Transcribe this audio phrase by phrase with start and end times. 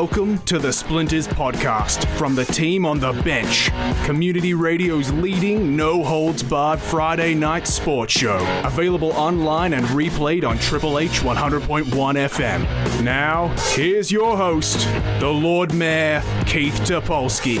[0.00, 3.70] Welcome to the Splinters podcast from the team on the bench,
[4.06, 8.38] Community Radio's leading no holds barred Friday night sports show.
[8.64, 13.04] Available online and replayed on Triple H 100.1 FM.
[13.04, 14.88] Now, here's your host,
[15.20, 17.58] the Lord Mayor, Keith Topolsky.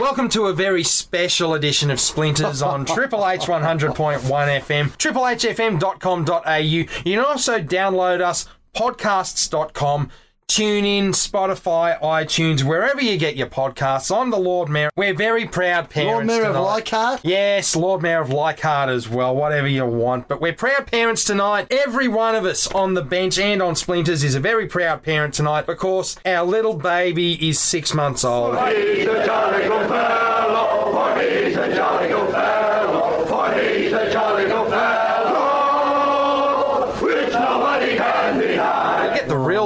[0.00, 6.56] Welcome to a very special edition of Splinters on Triple H 100.1 FM, triplehfm.com.au.
[6.56, 10.10] You can also download us podcasts.com,
[10.50, 14.10] TuneIn, Spotify, iTunes, wherever you get your podcasts.
[14.14, 14.90] I'm the Lord Mayor.
[14.96, 16.12] We're very proud parents.
[16.12, 16.60] Lord Mayor of tonight.
[16.60, 17.20] Leichhardt?
[17.22, 20.26] Yes, Lord Mayor of Leichhardt as well, whatever you want.
[20.26, 21.68] But we're proud parents tonight.
[21.70, 25.34] Every one of us on the bench and on Splinters is a very proud parent
[25.34, 28.56] tonight because our little baby is six months old.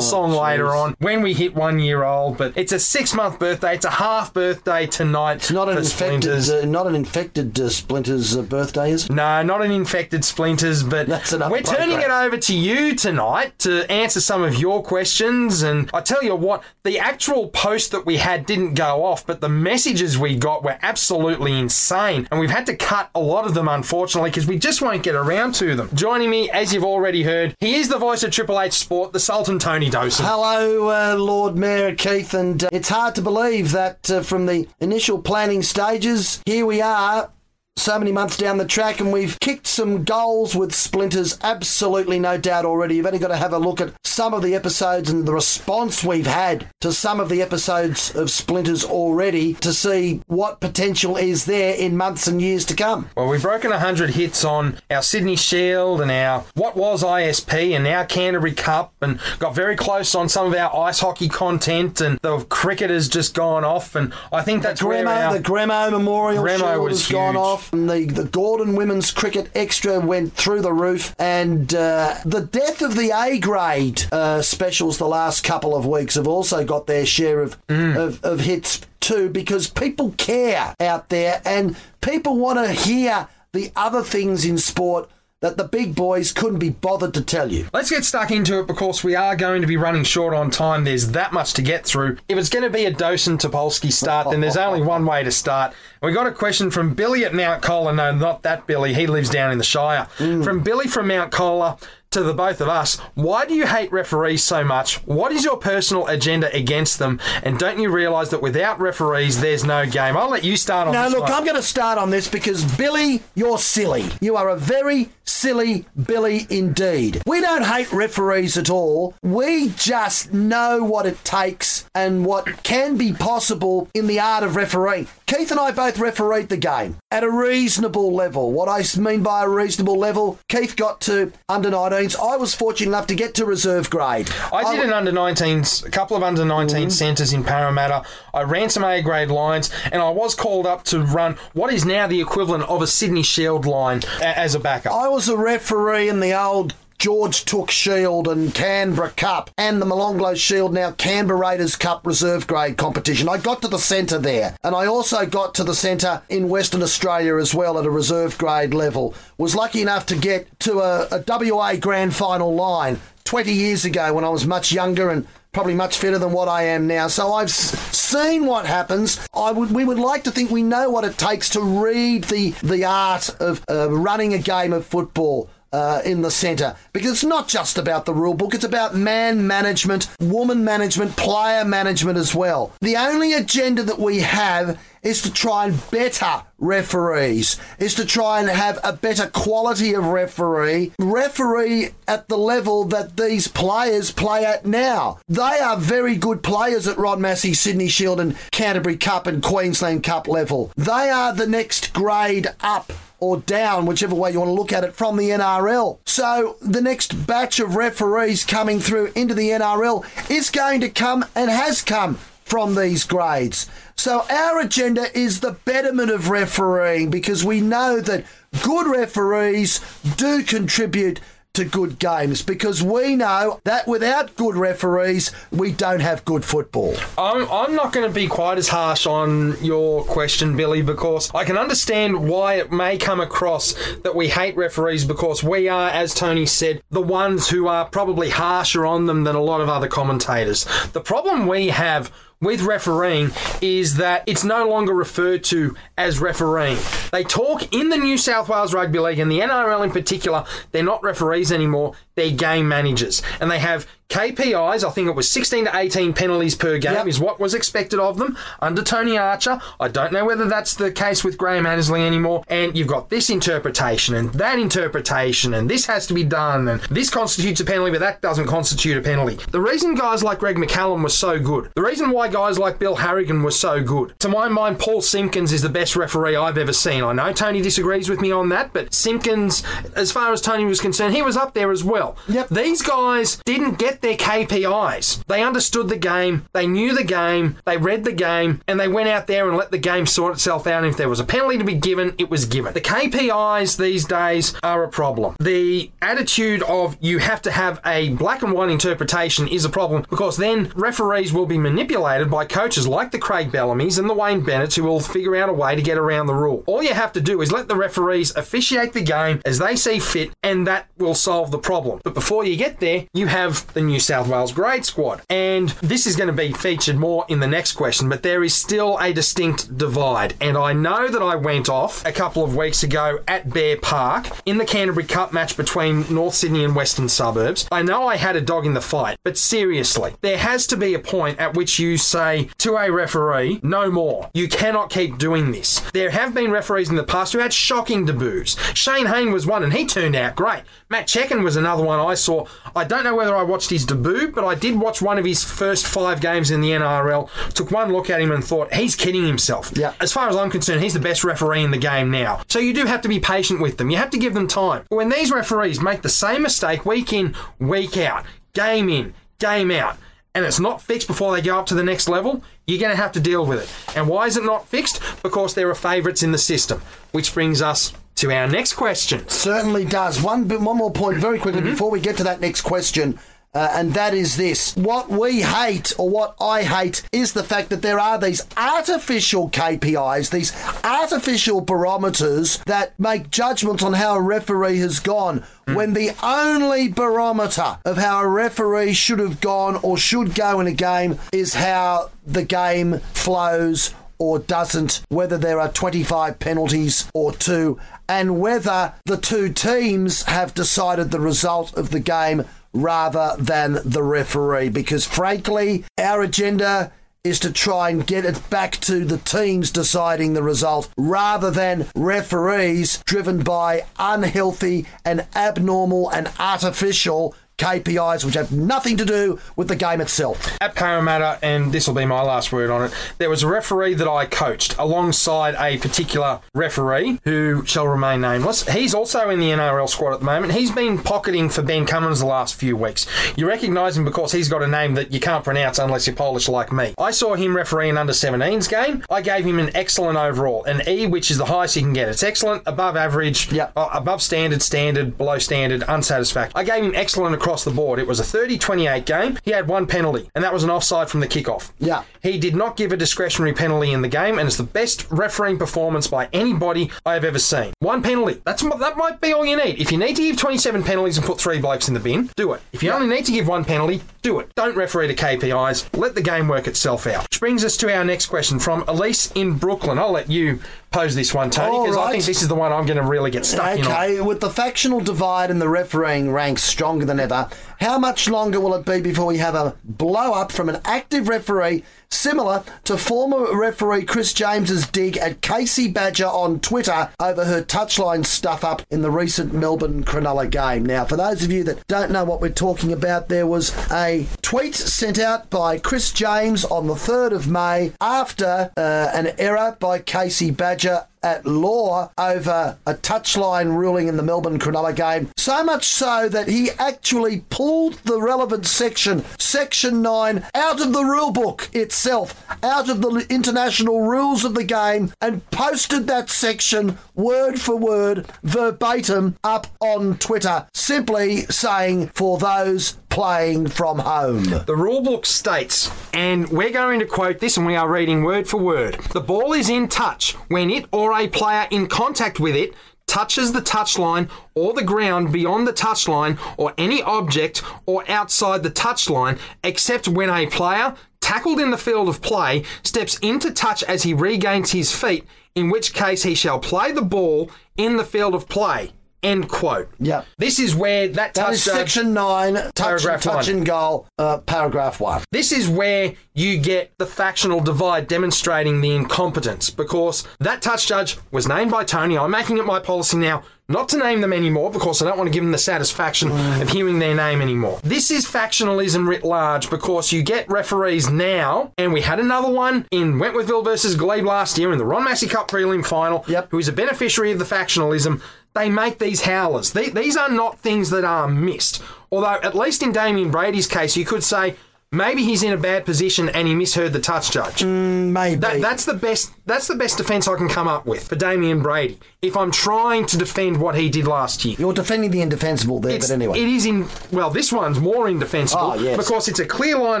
[0.02, 2.38] Get the real song later on when we hit one year old.
[2.38, 3.74] But it's a six month birthday.
[3.74, 5.36] It's a half birthday tonight.
[5.36, 6.50] It's not an infected, Splinters.
[6.50, 9.12] uh, not an infected uh, Splinter's uh, birthday, is it?
[9.12, 13.58] no, not an infected splinters, but That's another we're turning it over to you tonight
[13.60, 15.62] to answer some of your questions.
[15.62, 19.40] And I tell you what, the actual post that we had didn't go off, but
[19.40, 22.26] the messages we got were absolutely insane.
[22.30, 25.14] And we've had to cut a lot of them, unfortunately, because we just won't get
[25.14, 25.88] around to them.
[25.94, 29.20] Joining me, as you've already heard, he is the voice of Triple H Sport, the
[29.20, 30.24] Sultan Tony Dawson.
[30.24, 34.66] Hello, uh, Lord Mayor Keith, and uh, it's hard to believe that uh, from the
[34.80, 37.30] initial planning stages, here we are.
[37.76, 41.38] So many months down the track, and we've kicked some goals with splinters.
[41.42, 42.96] Absolutely no doubt already.
[42.96, 46.04] You've only got to have a look at some of the episodes and the response
[46.04, 51.46] we've had to some of the episodes of splinters already to see what potential is
[51.46, 53.08] there in months and years to come.
[53.16, 57.86] Well, we've broken 100 hits on our Sydney Shield and our what was ISP and
[57.86, 62.18] our Canterbury Cup and got very close on some of our ice hockey content and
[62.20, 65.32] the cricket has just gone off and I think that's where Gremo, our...
[65.32, 67.40] the Gremo Memorial Gremo Shield has gone huge.
[67.62, 67.72] Off.
[67.72, 71.14] And the, the Gordon Women's Cricket Extra went through the roof.
[71.18, 76.14] And uh, the death of the A grade uh, specials the last couple of weeks
[76.16, 77.96] have also got their share of, Mm.
[77.96, 83.70] of, of hits too because people care out there and people want to hear the
[83.76, 85.08] other things in sport
[85.42, 87.68] that the big boys couldn't be bothered to tell you.
[87.72, 90.84] Let's get stuck into it because we are going to be running short on time.
[90.84, 92.18] There's that much to get through.
[92.28, 95.32] If it's going to be a Dawson Topolsky start, then there's only one way to
[95.32, 95.74] start.
[96.00, 97.92] We got a question from Billy at Mount Colah.
[97.92, 98.94] No, not that Billy.
[98.94, 100.06] He lives down in the Shire.
[100.18, 100.44] Mm.
[100.44, 101.76] From Billy from Mount Colah
[102.12, 102.96] to the both of us.
[103.14, 104.96] Why do you hate referees so much?
[105.06, 107.20] What is your personal agenda against them?
[107.42, 110.16] And don't you realise that without referees, there's no game?
[110.16, 111.32] I'll let you start on No, this look, one.
[111.32, 114.06] I'm going to start on this because Billy, you're silly.
[114.20, 117.22] You are a very silly Billy indeed.
[117.26, 119.14] We don't hate referees at all.
[119.22, 124.56] We just know what it takes and what can be possible in the art of
[124.56, 125.08] refereeing.
[125.26, 128.52] Keith and I both refereed the game at a reasonable level.
[128.52, 131.70] What I mean by a reasonable level, Keith got to under
[132.06, 132.16] 19s.
[132.18, 134.30] I was fortunate enough to get to reserve grade.
[134.52, 136.92] I did w- an under 19s, a couple of under 19 mm.
[136.92, 138.04] centres in Parramatta.
[138.34, 141.84] I ran some A grade lines, and I was called up to run what is
[141.84, 144.92] now the equivalent of a Sydney Shield line a- as a backup.
[144.92, 149.86] I was a referee in the old George Tooke Shield and Canberra Cup and the
[149.86, 153.28] Molonglo Shield, now Canberra Raiders Cup reserve grade competition.
[153.28, 156.80] I got to the centre there, and I also got to the centre in Western
[156.80, 159.16] Australia as well at a reserve grade level.
[159.36, 164.14] Was lucky enough to get to a, a WA grand final line 20 years ago
[164.14, 167.08] when I was much younger and probably much fitter than what I am now.
[167.08, 169.18] So I've seen what happens.
[169.34, 172.50] I would we would like to think we know what it takes to read the
[172.62, 175.50] the art of uh, running a game of football.
[175.72, 179.46] Uh, in the centre because it's not just about the rule book it's about man
[179.46, 185.32] management woman management player management as well the only agenda that we have is to
[185.32, 191.90] try and better referees, is to try and have a better quality of referee, referee
[192.06, 195.18] at the level that these players play at now.
[195.28, 200.04] They are very good players at Ron Massey, Sydney Shield, and Canterbury Cup and Queensland
[200.04, 200.72] Cup level.
[200.76, 202.92] They are the next grade up
[203.22, 205.98] or down, whichever way you want to look at it, from the NRL.
[206.04, 211.24] So the next batch of referees coming through into the NRL is going to come
[211.36, 213.70] and has come from these grades.
[213.94, 218.24] So our agenda is the betterment of refereeing because we know that
[218.64, 219.80] good referees
[220.16, 221.20] do contribute
[221.54, 226.94] to good games because we know that without good referees, we don't have good football.
[227.18, 231.44] I'm, I'm not going to be quite as harsh on your question, Billy, because I
[231.44, 236.14] can understand why it may come across that we hate referees because we are, as
[236.14, 239.88] Tony said, the ones who are probably harsher on them than a lot of other
[239.88, 240.66] commentators.
[240.92, 242.10] The problem we have
[242.42, 243.30] with refereeing
[243.62, 246.76] is that it's no longer referred to as refereeing.
[247.12, 250.82] They talk in the New South Wales Rugby League and the NRL in particular, they're
[250.82, 253.22] not referees anymore, they're game managers.
[253.40, 257.06] And they have KPIs, I think it was 16 to 18 penalties per game, Yep.
[257.06, 259.58] is what was expected of them under Tony Archer.
[259.80, 262.44] I don't know whether that's the case with Graham Annesley anymore.
[262.48, 266.82] And you've got this interpretation and that interpretation, and this has to be done, and
[266.82, 269.38] this constitutes a penalty, but that doesn't constitute a penalty.
[269.50, 272.96] The reason guys like Greg McCallum was so good, the reason why guys like Bill
[272.96, 276.74] Harrigan were so good, to my mind, Paul Simpkins is the best referee I've ever
[276.74, 277.02] seen.
[277.02, 279.62] I know Tony disagrees with me on that, but Simpkins,
[279.96, 282.16] as far as Tony was concerned, he was up there as well.
[282.28, 282.50] Yep.
[282.50, 285.24] These guys didn't get their KPIs.
[285.26, 289.08] They understood the game, they knew the game, they read the game, and they went
[289.08, 290.84] out there and let the game sort itself out.
[290.84, 292.74] And if there was a penalty to be given, it was given.
[292.74, 295.36] The KPIs these days are a problem.
[295.40, 300.04] The attitude of you have to have a black and white interpretation is a problem
[300.10, 304.42] because then referees will be manipulated by coaches like the Craig Bellamy's and the Wayne
[304.42, 306.64] Bennett's who will figure out a way to get around the rule.
[306.66, 309.98] All you have to do is let the referees officiate the game as they see
[309.98, 312.00] fit, and that will solve the problem.
[312.02, 315.20] But before you get there, you have the New South Wales grade squad.
[315.28, 318.54] And this is going to be featured more in the next question, but there is
[318.54, 320.34] still a distinct divide.
[320.40, 324.28] And I know that I went off a couple of weeks ago at Bear Park
[324.46, 327.68] in the Canterbury Cup match between North Sydney and Western Suburbs.
[327.70, 330.94] I know I had a dog in the fight, but seriously, there has to be
[330.94, 334.30] a point at which you say to a referee, no more.
[334.32, 335.80] You cannot keep doing this.
[335.92, 338.56] There have been referees in the past who had shocking debuts.
[338.74, 340.62] Shane Hayne was one and he turned out great.
[340.88, 342.46] Matt Cecchin was another one I saw.
[342.74, 345.44] I don't know whether I watched his debut, but I did watch one of his
[345.44, 347.28] first five games in the NRL.
[347.54, 349.72] Took one look at him and thought, he's kidding himself.
[349.74, 349.94] Yeah.
[350.00, 352.42] As far as I'm concerned, he's the best referee in the game now.
[352.48, 353.90] So you do have to be patient with them.
[353.90, 354.84] You have to give them time.
[354.88, 358.24] When these referees make the same mistake week in, week out,
[358.54, 359.96] game in, game out,
[360.34, 363.02] and it's not fixed before they go up to the next level, you're going to
[363.02, 363.96] have to deal with it.
[363.96, 365.00] And why is it not fixed?
[365.22, 366.80] Because there are favourites in the system.
[367.10, 369.28] Which brings us to our next question.
[369.28, 370.22] Certainly does.
[370.22, 371.70] One bit, one more point very quickly mm-hmm.
[371.70, 373.18] before we get to that next question.
[373.54, 374.74] Uh, and that is this.
[374.76, 379.50] What we hate, or what I hate, is the fact that there are these artificial
[379.50, 380.52] KPIs, these
[380.82, 387.78] artificial barometers that make judgments on how a referee has gone, when the only barometer
[387.84, 392.10] of how a referee should have gone or should go in a game is how
[392.26, 397.78] the game flows or doesn't, whether there are 25 penalties or two,
[398.08, 404.02] and whether the two teams have decided the result of the game rather than the
[404.02, 404.68] referee.
[404.70, 406.92] Because frankly, our agenda
[407.24, 411.86] is to try and get it back to the teams deciding the result rather than
[411.94, 419.68] referees driven by unhealthy and abnormal and artificial KPIs which have nothing to do with
[419.68, 420.56] the game itself.
[420.60, 423.94] At Parramatta, and this will be my last word on it, there was a referee
[423.94, 428.68] that I coached alongside a particular referee who shall remain nameless.
[428.68, 430.52] He's also in the NRL squad at the moment.
[430.54, 433.06] He's been pocketing for Ben Cummins the last few weeks.
[433.36, 436.48] You recognise him because he's got a name that you can't pronounce unless you're Polish
[436.48, 436.94] like me.
[436.98, 439.04] I saw him referee an under 17s game.
[439.10, 442.08] I gave him an excellent overall, an E, which is the highest you can get.
[442.08, 443.70] It's excellent, above average, Yeah.
[443.76, 446.60] uh, above standard, standard, below standard, unsatisfactory.
[446.60, 447.98] I gave him excellent across the board.
[447.98, 449.38] It was a 30 28 game.
[449.44, 451.72] He had one penalty, and that was an offside from the kickoff.
[451.78, 452.04] Yeah.
[452.22, 455.58] He did not give a discretionary penalty in the game, and it's the best refereeing
[455.58, 457.72] performance by anybody I have ever seen.
[457.80, 458.40] One penalty.
[458.44, 459.78] That's that might be all you need.
[459.78, 462.52] If you need to give 27 penalties and put three blokes in the bin, do
[462.52, 462.62] it.
[462.72, 464.54] If you only need to give one penalty, do it.
[464.54, 465.96] Don't referee to KPIs.
[465.96, 467.22] Let the game work itself out.
[467.24, 469.98] Which brings us to our next question from Elise in Brooklyn.
[469.98, 470.60] I'll let you
[470.92, 473.30] pose this one, Tony, because I think this is the one I'm going to really
[473.30, 473.84] get stuck in.
[473.84, 477.71] Okay, with the factional divide and the refereeing ranks stronger than ever, あ。
[477.82, 481.82] How much longer will it be before we have a blow up from an active referee
[482.08, 488.24] similar to former referee Chris James's dig at Kasey Badger on Twitter over her touchline
[488.24, 490.86] stuff up in the recent Melbourne Cronulla game?
[490.86, 494.28] Now, for those of you that don't know what we're talking about, there was a
[494.42, 499.76] tweet sent out by Chris James on the 3rd of May after uh, an error
[499.80, 505.30] by Kasey Badger at law over a touchline ruling in the Melbourne Cronulla game.
[505.36, 507.71] So much so that he actually pulled
[508.04, 514.02] the relevant section, Section 9, out of the rule book itself, out of the international
[514.02, 520.66] rules of the game, and posted that section word for word, verbatim, up on Twitter,
[520.74, 524.44] simply saying for those playing from home.
[524.44, 528.58] The rulebook states, and we're going to quote this and we are reading word for
[528.58, 532.74] word the ball is in touch when it or a player in contact with it
[533.12, 538.70] touches the touchline or the ground beyond the touchline or any object or outside the
[538.70, 544.02] touchline except when a player tackled in the field of play steps into touch as
[544.02, 548.34] he regains his feet in which case he shall play the ball in the field
[548.34, 548.90] of play
[549.22, 550.22] end quote Yeah.
[550.38, 553.56] this is where that, That touch is judge- section 9, touch, Paragraph touch one.
[553.58, 555.22] and goal, uh, paragraph 1.
[555.32, 561.18] This is where you get the factional divide demonstrating the incompetence because that touch judge
[561.30, 562.16] was named by Tony.
[562.18, 565.28] I'm making it my policy now not to name them anymore because I don't want
[565.28, 567.80] to give them the satisfaction of hearing their name anymore.
[567.82, 572.86] This is factionalism writ large because you get referees now, and we had another one
[572.90, 576.48] in Wentworthville versus Glebe last year in the Ron Massey Cup prelim final, Yep.
[576.50, 578.20] who is a beneficiary of the factionalism.
[578.54, 579.72] They make these howlers.
[579.72, 581.82] These are not things that are missed.
[582.10, 584.56] Although, at least in Damien Brady's case, you could say
[584.90, 587.62] maybe he's in a bad position and he misheard the touch judge.
[587.62, 588.40] Mm, maybe.
[588.40, 589.32] That, that's the best.
[589.44, 591.98] That's the best defence I can come up with for Damien Brady.
[592.22, 595.92] If I'm trying to defend what he did last year, You're defending the indefensible there,
[595.94, 596.38] It's- but anyway.
[596.40, 596.86] it is in.
[597.10, 598.96] Well, this one's more indefensible Oh, yes.
[598.96, 600.00] because it's a clear line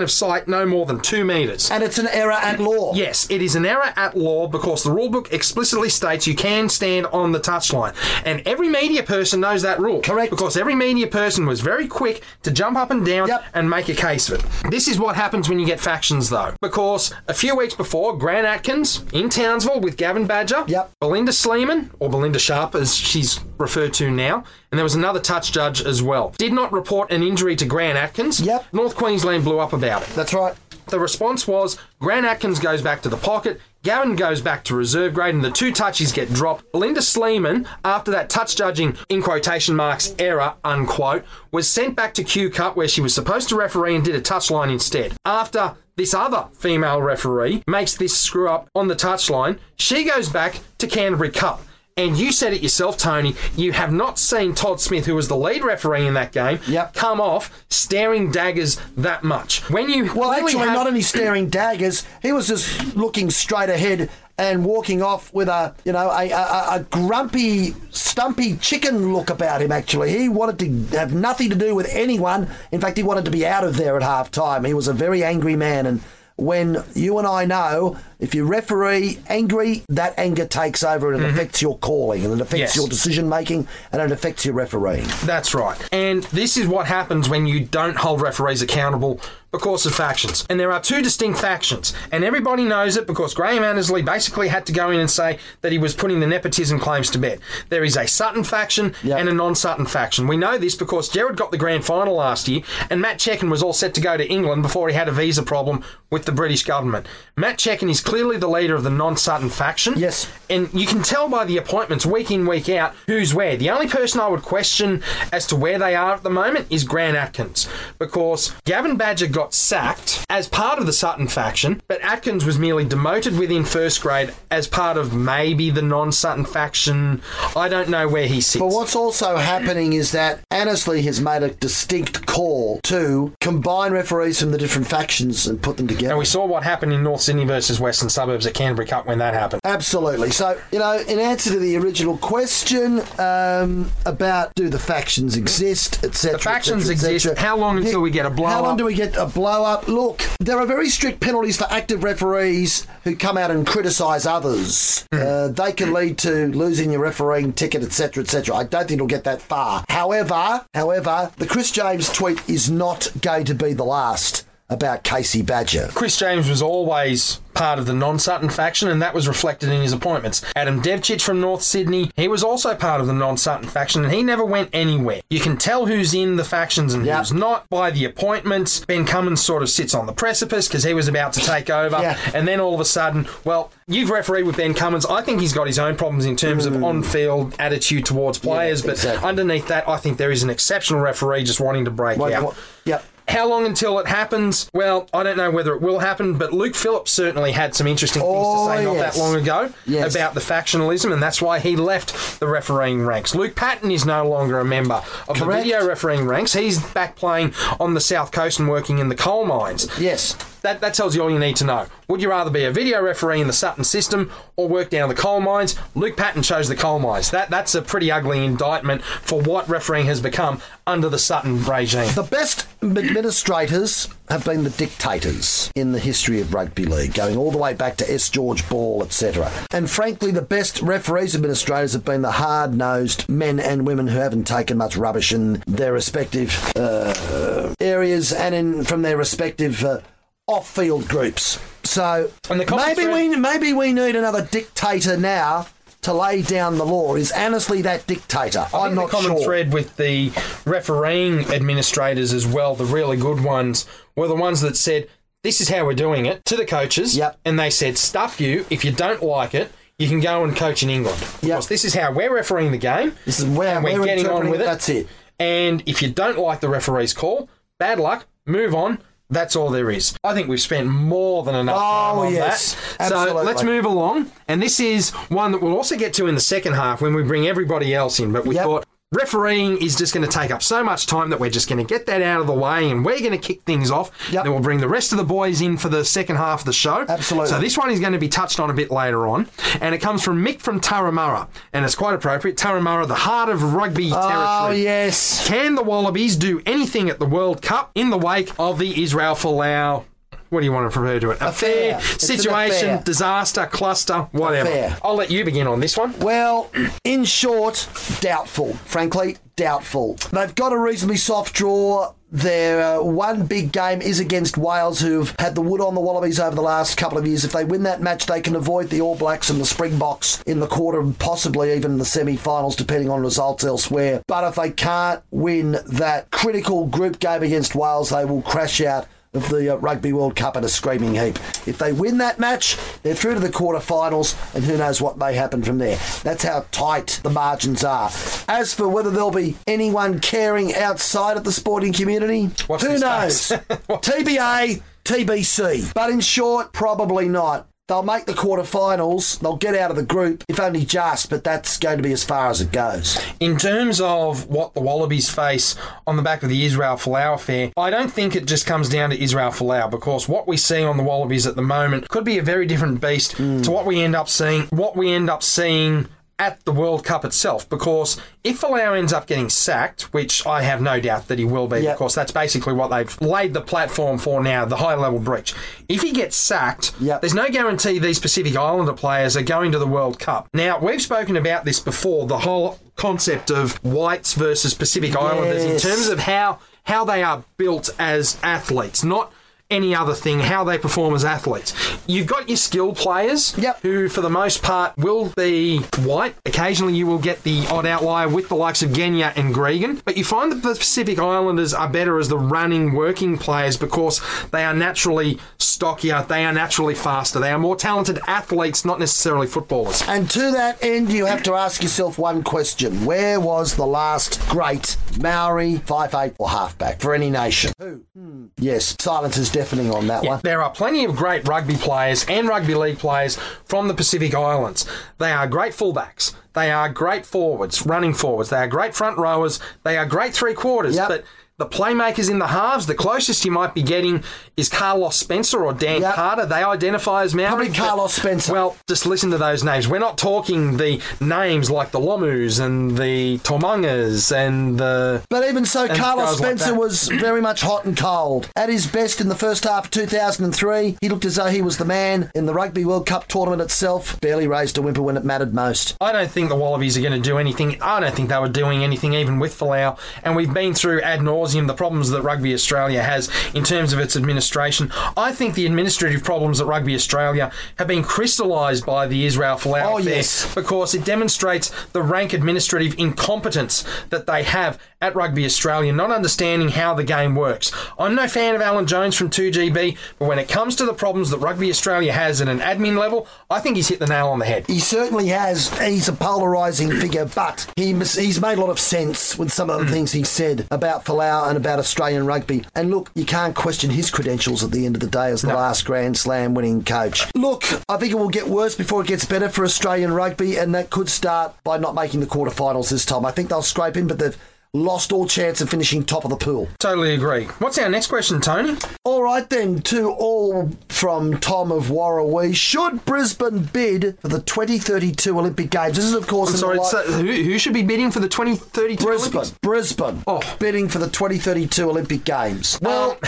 [0.00, 1.68] of sight, no more than two metres.
[1.72, 2.94] and it's an error at law.
[2.94, 7.06] Yes, it is an error at law because the rulebook explicitly states you can stand
[7.06, 7.94] on the touchline.
[8.24, 10.02] And every media person knows that rule.
[10.02, 10.30] Correct.
[10.30, 13.44] Because every media person was very quick to jump up and down Yep.
[13.54, 14.70] and make a case of it.
[14.70, 16.52] This is what happens when you get factions, though.
[16.62, 20.90] Because a few weeks before, Grant Atkins in Townsville with Gavin Badger, Yep.
[21.00, 25.52] Belinda Sleeman, or Belinda Sharp as she's referred to now, and there was another touch
[25.52, 28.40] judge as well, did not report an injury to Grant Atkins.
[28.40, 28.66] Yep.
[28.72, 30.08] North Queensland blew up about it.
[30.10, 30.54] That's right.
[30.88, 35.14] The response was Grant Atkins goes back to the pocket, Gavin goes back to reserve
[35.14, 36.70] grade, and the two touches get dropped.
[36.70, 42.22] Belinda Sleeman, after that touch judging, in quotation marks, error, unquote, was sent back to
[42.24, 45.14] Q Cup where she was supposed to referee and did a touchline instead.
[45.24, 50.60] After this other female referee makes this screw up on the touchline, she goes back
[50.78, 51.62] to Canterbury Cup.
[51.94, 53.36] And you said it yourself, Tony.
[53.54, 56.94] You have not seen Todd Smith, who was the lead referee in that game, Yep.
[56.94, 59.68] come off staring daggers that much.
[59.68, 64.08] When you Well, actually, have- not only staring daggers, he was just looking straight ahead
[64.42, 69.62] and walking off with a, you know, a, a, a grumpy, stumpy chicken look about
[69.62, 70.10] him, actually.
[70.18, 70.58] He wanted
[70.90, 72.48] to have nothing to do with anyone.
[72.72, 74.64] In fact, he wanted to be out of there at half time.
[74.64, 75.86] He was a very angry man.
[75.86, 76.00] And
[76.36, 81.30] when you and I know, if you referee angry, that anger takes over and it
[81.30, 82.60] affects your calling and it affects Mm-hmm.
[82.62, 82.76] Yes.
[82.76, 85.06] your decision making and it affects your refereeing.
[85.24, 85.78] That's right.
[85.92, 89.20] And this is what happens when you don't hold referees accountable
[89.52, 90.46] because of factions.
[90.48, 91.92] And there are two distinct factions.
[92.10, 95.72] And everybody knows it because Graham Annesley basically had to go in and say that
[95.72, 97.40] he was putting the nepotism claims to bed.
[97.68, 99.18] There is a Sutton faction Yep.
[99.20, 100.26] and a non Sutton faction.
[100.26, 103.62] We know this because Jared got the grand final last year and Matt Cecchin was
[103.62, 106.64] all set to go to England before he had a visa problem with the British
[106.64, 107.06] government.
[107.36, 109.94] Matt Cecchin is clearly the leader of the non Sutton faction.
[109.96, 110.28] Yes.
[110.48, 113.56] And you can tell by the appointments week in, week out, who's where.
[113.56, 116.84] The only person I would question as to where they are at the moment is
[116.84, 117.68] Grant Atkins.
[117.98, 122.84] Because Gavin Badger got sacked as part of the Sutton faction, but Atkins was merely
[122.84, 127.20] demoted within first grade as part of maybe the non Sutton faction.
[127.56, 128.60] I don't know where he sits.
[128.60, 134.40] But what's also happening is that Annesley has made a distinct call to combine referees
[134.40, 136.10] from the different factions and put them together.
[136.10, 139.18] and we saw what happened in North Sydney versus Western Suburbs at Canterbury Cup when
[139.18, 139.60] that happened.
[139.64, 140.30] Absolutely.
[140.30, 146.02] So, you know, in answer to the original question um, about do the factions exist,
[146.04, 146.38] etc.
[146.38, 147.24] The factions et cetera, et exist.
[147.24, 147.40] cetera.
[147.40, 148.78] How long until we get a blow How long up?
[148.78, 149.88] do we get a blow up?
[149.88, 155.06] Look, there are very strict penalties for active referees who come out and criticise others.
[155.12, 155.20] Hmm.
[155.20, 158.54] Uh, they can lead to losing your refereeing ticket, etc., etc.
[158.54, 159.84] I don't think it'll get that far.
[159.88, 164.41] However, however, the Chris James tweet is not going to be the last
[164.72, 165.88] about Kasey Badger.
[165.94, 169.92] Chris James was always part of the non-Sutton faction, and that was reflected in his
[169.92, 170.42] appointments.
[170.56, 174.22] Adam Devcich from North Sydney, he was also part of the non-Sutton faction, and he
[174.22, 175.20] never went anywhere.
[175.28, 177.18] You can tell who's in the factions and Yep.
[177.18, 178.84] who's not by the appointments.
[178.86, 181.98] Ben Cummins sort of sits on the precipice because he was about to take over,
[182.00, 182.16] Yeah.
[182.32, 185.04] and then all of a sudden, well, you've refereed with Ben Cummins.
[185.04, 188.92] I think he's got his own problems in terms of on-field attitude towards players, but
[188.92, 188.94] Mm.
[188.94, 189.28] exactly.
[189.28, 192.42] underneath that, I think there is an exceptional referee just wanting to break Wait, out.
[192.44, 192.54] what-
[192.86, 193.04] Yep.
[193.28, 194.68] How long until it happens?
[194.74, 198.22] Well, I don't know whether it will happen, but Luke Phillips certainly had some interesting
[198.22, 199.14] things Oh, to say oh, not yes.
[199.16, 200.14] that long ago Yes.
[200.14, 203.34] about the factionalism, and that's why he left the refereeing ranks.
[203.34, 205.64] Luke Patten is no longer a member of the Correct.
[205.64, 206.52] video refereeing ranks.
[206.52, 209.88] He's back playing on the south coast and working in the coal mines.
[209.98, 210.36] Yes.
[210.62, 211.86] That, that tells you all you need to know.
[212.08, 215.14] Would you rather be a video referee in the Sutton system or work down the
[215.14, 215.76] coal mines?
[215.94, 217.30] Luke Patten chose the coal mines.
[217.30, 222.12] That that's a pretty ugly indictment for what refereeing has become under the Sutton regime.
[222.14, 227.50] The best administrators have been the dictators in the history of rugby league, going all
[227.50, 228.30] the way back to S.
[228.30, 229.50] George Ball, etc.
[229.70, 234.18] And frankly, the best referees administrators have been the hard nosed men and women who
[234.18, 239.84] haven't taken much rubbish in their respective uh, areas and in from their respective.
[239.84, 240.00] Uh,
[240.46, 241.58] off-field groups.
[241.84, 245.66] So maybe thread- we maybe we need another dictator now
[246.02, 247.14] to lay down the law.
[247.14, 248.66] Is Annesley that dictator?
[248.72, 249.44] I I'm think not the common sure.
[249.44, 250.32] thread with the
[250.64, 255.08] refereeing administrators as well, the really good ones, were the ones that said,
[255.44, 257.38] "This is how we're doing it" to the coaches, Yep.
[257.44, 258.66] and they said, "Stuff you!
[258.70, 261.94] If you don't like it." You can go and coach in England because this is
[261.94, 263.14] how we're refereeing the game.
[263.24, 264.66] This is where we're, we're getting on with it, it.
[264.66, 265.06] that's it.
[265.38, 268.26] And if you don't like the referee's call, bad luck.
[268.44, 268.98] Move on.
[269.32, 270.14] That's all there is.
[270.22, 272.76] I think we've spent more than enough oh, time Oh, on yes.
[272.98, 273.08] that.
[273.08, 274.30] So let's move along.
[274.46, 277.22] And this is one that we'll also get to in the second half when we
[277.22, 278.30] bring everybody else in.
[278.30, 278.64] But we Yep.
[278.64, 281.78] thought refereeing is just going to take up so much time that we're just going
[281.78, 284.10] to get that out of the way and we're going to kick things off.
[284.32, 284.44] Yep.
[284.44, 286.72] Then we'll bring the rest of the boys in for the second half of the
[286.72, 287.04] show.
[287.08, 287.50] Absolutely.
[287.50, 289.48] So this one is going to be touched on a bit later on.
[289.80, 291.48] And it comes from Mick from Turramurra.
[291.72, 292.56] And it's quite appropriate.
[292.56, 294.40] Turramurra, the heart of rugby oh, territory.
[294.40, 295.46] Oh yes.
[295.46, 299.34] Can the Wallabies do anything at the World Cup in the wake of the Israel
[299.34, 300.04] Folau?
[300.52, 301.38] What do you want to refer to it?
[301.40, 302.18] Affair, Affair.
[302.18, 303.02] Situation, affair.
[303.04, 304.68] disaster, cluster, whatever.
[304.68, 304.98] Affair.
[305.02, 306.12] I'll let you begin on this one.
[306.18, 306.70] Well,
[307.04, 307.88] in short,
[308.20, 308.74] doubtful.
[308.84, 310.18] Frankly, doubtful.
[310.30, 312.12] They've got a reasonably soft draw.
[312.30, 316.38] Their uh, one big game is against Wales, who've had the wood on the Wallabies
[316.38, 317.46] over the last couple of years.
[317.46, 320.60] If they win that match, they can avoid the All Blacks and the Springboks in
[320.60, 324.22] the quarter, and possibly even the semi-finals, depending on results elsewhere.
[324.28, 329.06] But if they can't win that critical group game against Wales, they will crash out
[329.34, 331.36] of the uh, Rugby World Cup in a screaming heap.
[331.66, 335.32] If they win that match, they're through to the quarterfinals, and who knows what may
[335.32, 335.96] happen from there.
[336.22, 338.10] That's how tight the margins are.
[338.46, 343.48] As for whether there'll be anyone caring outside of the sporting community, Watch who knows?
[343.88, 345.94] TBA, TBC.
[345.94, 347.66] But in short, probably not.
[347.88, 349.40] They'll make the quarterfinals.
[349.40, 352.22] They'll get out of the group, if only just, but that's going to be as
[352.22, 353.18] far as it goes.
[353.40, 355.74] In terms of what the Wallabies face
[356.06, 359.10] on the back of the Israel Folau affair, I don't think it just comes down
[359.10, 362.38] to Israel Folau because what we see on the Wallabies at the moment could be
[362.38, 363.62] a very different beast hmm.
[363.62, 364.62] to what we end up seeing.
[364.68, 366.08] What we end up seeing
[366.42, 370.80] at the World Cup itself, because if Folau ends up getting sacked, which I have
[370.82, 371.96] no doubt that he will be, Yep.
[371.96, 375.54] because that's basically what they've laid the platform for now, the high level breach.
[375.88, 377.20] If he gets sacked, Yep.
[377.20, 380.48] there's no guarantee these Pacific Islander players are going to the World Cup.
[380.52, 385.78] Now, we've spoken about this before, the whole concept of whites versus Pacific Islanders in
[385.78, 389.32] terms of how how they are built as athletes, not
[389.72, 391.72] any other thing, how they perform as athletes.
[392.06, 393.80] You've got your skilled players Yep.
[393.82, 396.34] who, for the most part, will be white.
[396.46, 400.16] Occasionally, you will get the odd outlier with the likes of Genia and Gregan, but
[400.16, 404.20] you find that the Pacific Islanders are better as the running, working players because
[404.52, 409.46] they are naturally stockier, they are naturally faster, they are more talented athletes, not necessarily
[409.46, 410.02] footballers.
[410.06, 413.04] And to that end, you have to ask yourself one question.
[413.04, 417.72] Where was the last great Maori 5'8 or halfback for any nation?
[417.78, 418.02] Who?
[418.16, 418.46] Hmm.
[418.58, 420.40] Yes, silence is deafening on that one.
[420.42, 424.86] There are plenty of great rugby players and rugby league players from the Pacific Islands.
[425.18, 426.34] They are great fullbacks.
[426.54, 428.50] They are great forwards, running forwards.
[428.50, 429.60] They are great front rowers.
[429.84, 430.96] They are great three quarters.
[430.96, 431.08] Yep.
[431.08, 431.24] But
[431.62, 434.24] the playmakers in the halves, the closest you might be getting
[434.56, 436.14] is Carlos Spencer or Dan Yep.
[436.14, 436.46] Carter.
[436.46, 437.48] They identify as Maori.
[437.48, 438.52] Probably Carlos Spencer.
[438.52, 439.86] Well, just listen to those names.
[439.86, 445.64] We're not talking the names like the Lomus and the Tomungas and the But even
[445.64, 448.48] so, Carlos guys like Spencer was very much hot and cold.
[448.56, 451.78] At his best in the first half of 2003, he looked as though he was
[451.78, 454.20] the man in the Rugby World Cup tournament itself.
[454.20, 455.96] Barely raised a whimper when it mattered most.
[456.00, 457.80] I don't think the Wallabies are going to do anything.
[457.80, 459.96] I don't think they were doing anything even with Folau.
[460.24, 463.98] And we've been through ad nauseum the problems that Rugby Australia has in terms of
[463.98, 464.90] its administration.
[465.16, 469.82] I think the administrative problems at Rugby Australia have been crystallised by the Israel Folau
[469.84, 470.54] Oh, affair yes.
[470.54, 476.68] because it demonstrates the rank administrative incompetence that they have at Rugby Australia, not understanding
[476.68, 477.72] how the game works.
[477.98, 481.30] I'm no fan of Alan Jones from 2GB, but when it comes to the problems
[481.30, 484.38] that Rugby Australia has at an admin level, I think he's hit the nail on
[484.38, 484.66] the head.
[484.68, 485.76] He certainly has.
[485.80, 489.80] He's a polarising figure, but he he's made a lot of sense with some of
[489.80, 489.90] the mm.
[489.90, 492.64] things he said about Folau and about Australian rugby.
[492.74, 495.48] And look, you can't question his credentials at the end of the day as the
[495.48, 497.30] last Grand Slam winning coach.
[497.34, 500.74] Look, I think it will get worse before it gets better for Australian rugby, and
[500.74, 503.24] that could start by not making the quarterfinals this time.
[503.24, 504.38] I think they'll scrape in, but they've
[504.74, 506.66] lost all chance of finishing top of the pool.
[506.78, 507.44] Totally agree.
[507.58, 508.76] What's our next question, Tony?
[509.04, 512.54] All right, then, to all from Tom of Warrawee.
[512.54, 515.96] Should Brisbane bid for the 2032 Olympic Games?
[515.96, 519.36] This is, of course, sorry, so who, who should be bidding for the 2032 Brisbane,
[519.36, 519.58] Olympics?
[519.60, 520.40] Brisbane, Oh.
[520.58, 522.76] bidding for the 2032 Olympic Games.
[522.76, 523.18] Uh, well,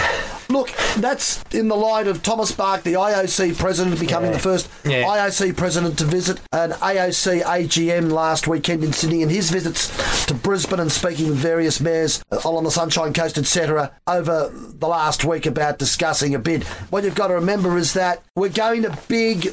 [0.48, 5.02] look, that's in the light of Thomas Bach, the IOC president, becoming the first Yeah.
[5.04, 10.32] IOC president to visit an AOC AGM last weekend in Sydney, and his visits to
[10.32, 15.24] Brisbane and speaking with various mayors all on the Sunshine Coast, etc., over the last
[15.24, 16.64] week about discussing a bid.
[16.90, 19.52] What you've got to remember is that we're going to big,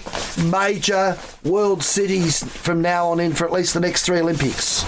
[0.52, 4.86] major world cities from now on in for at least the next three Olympics.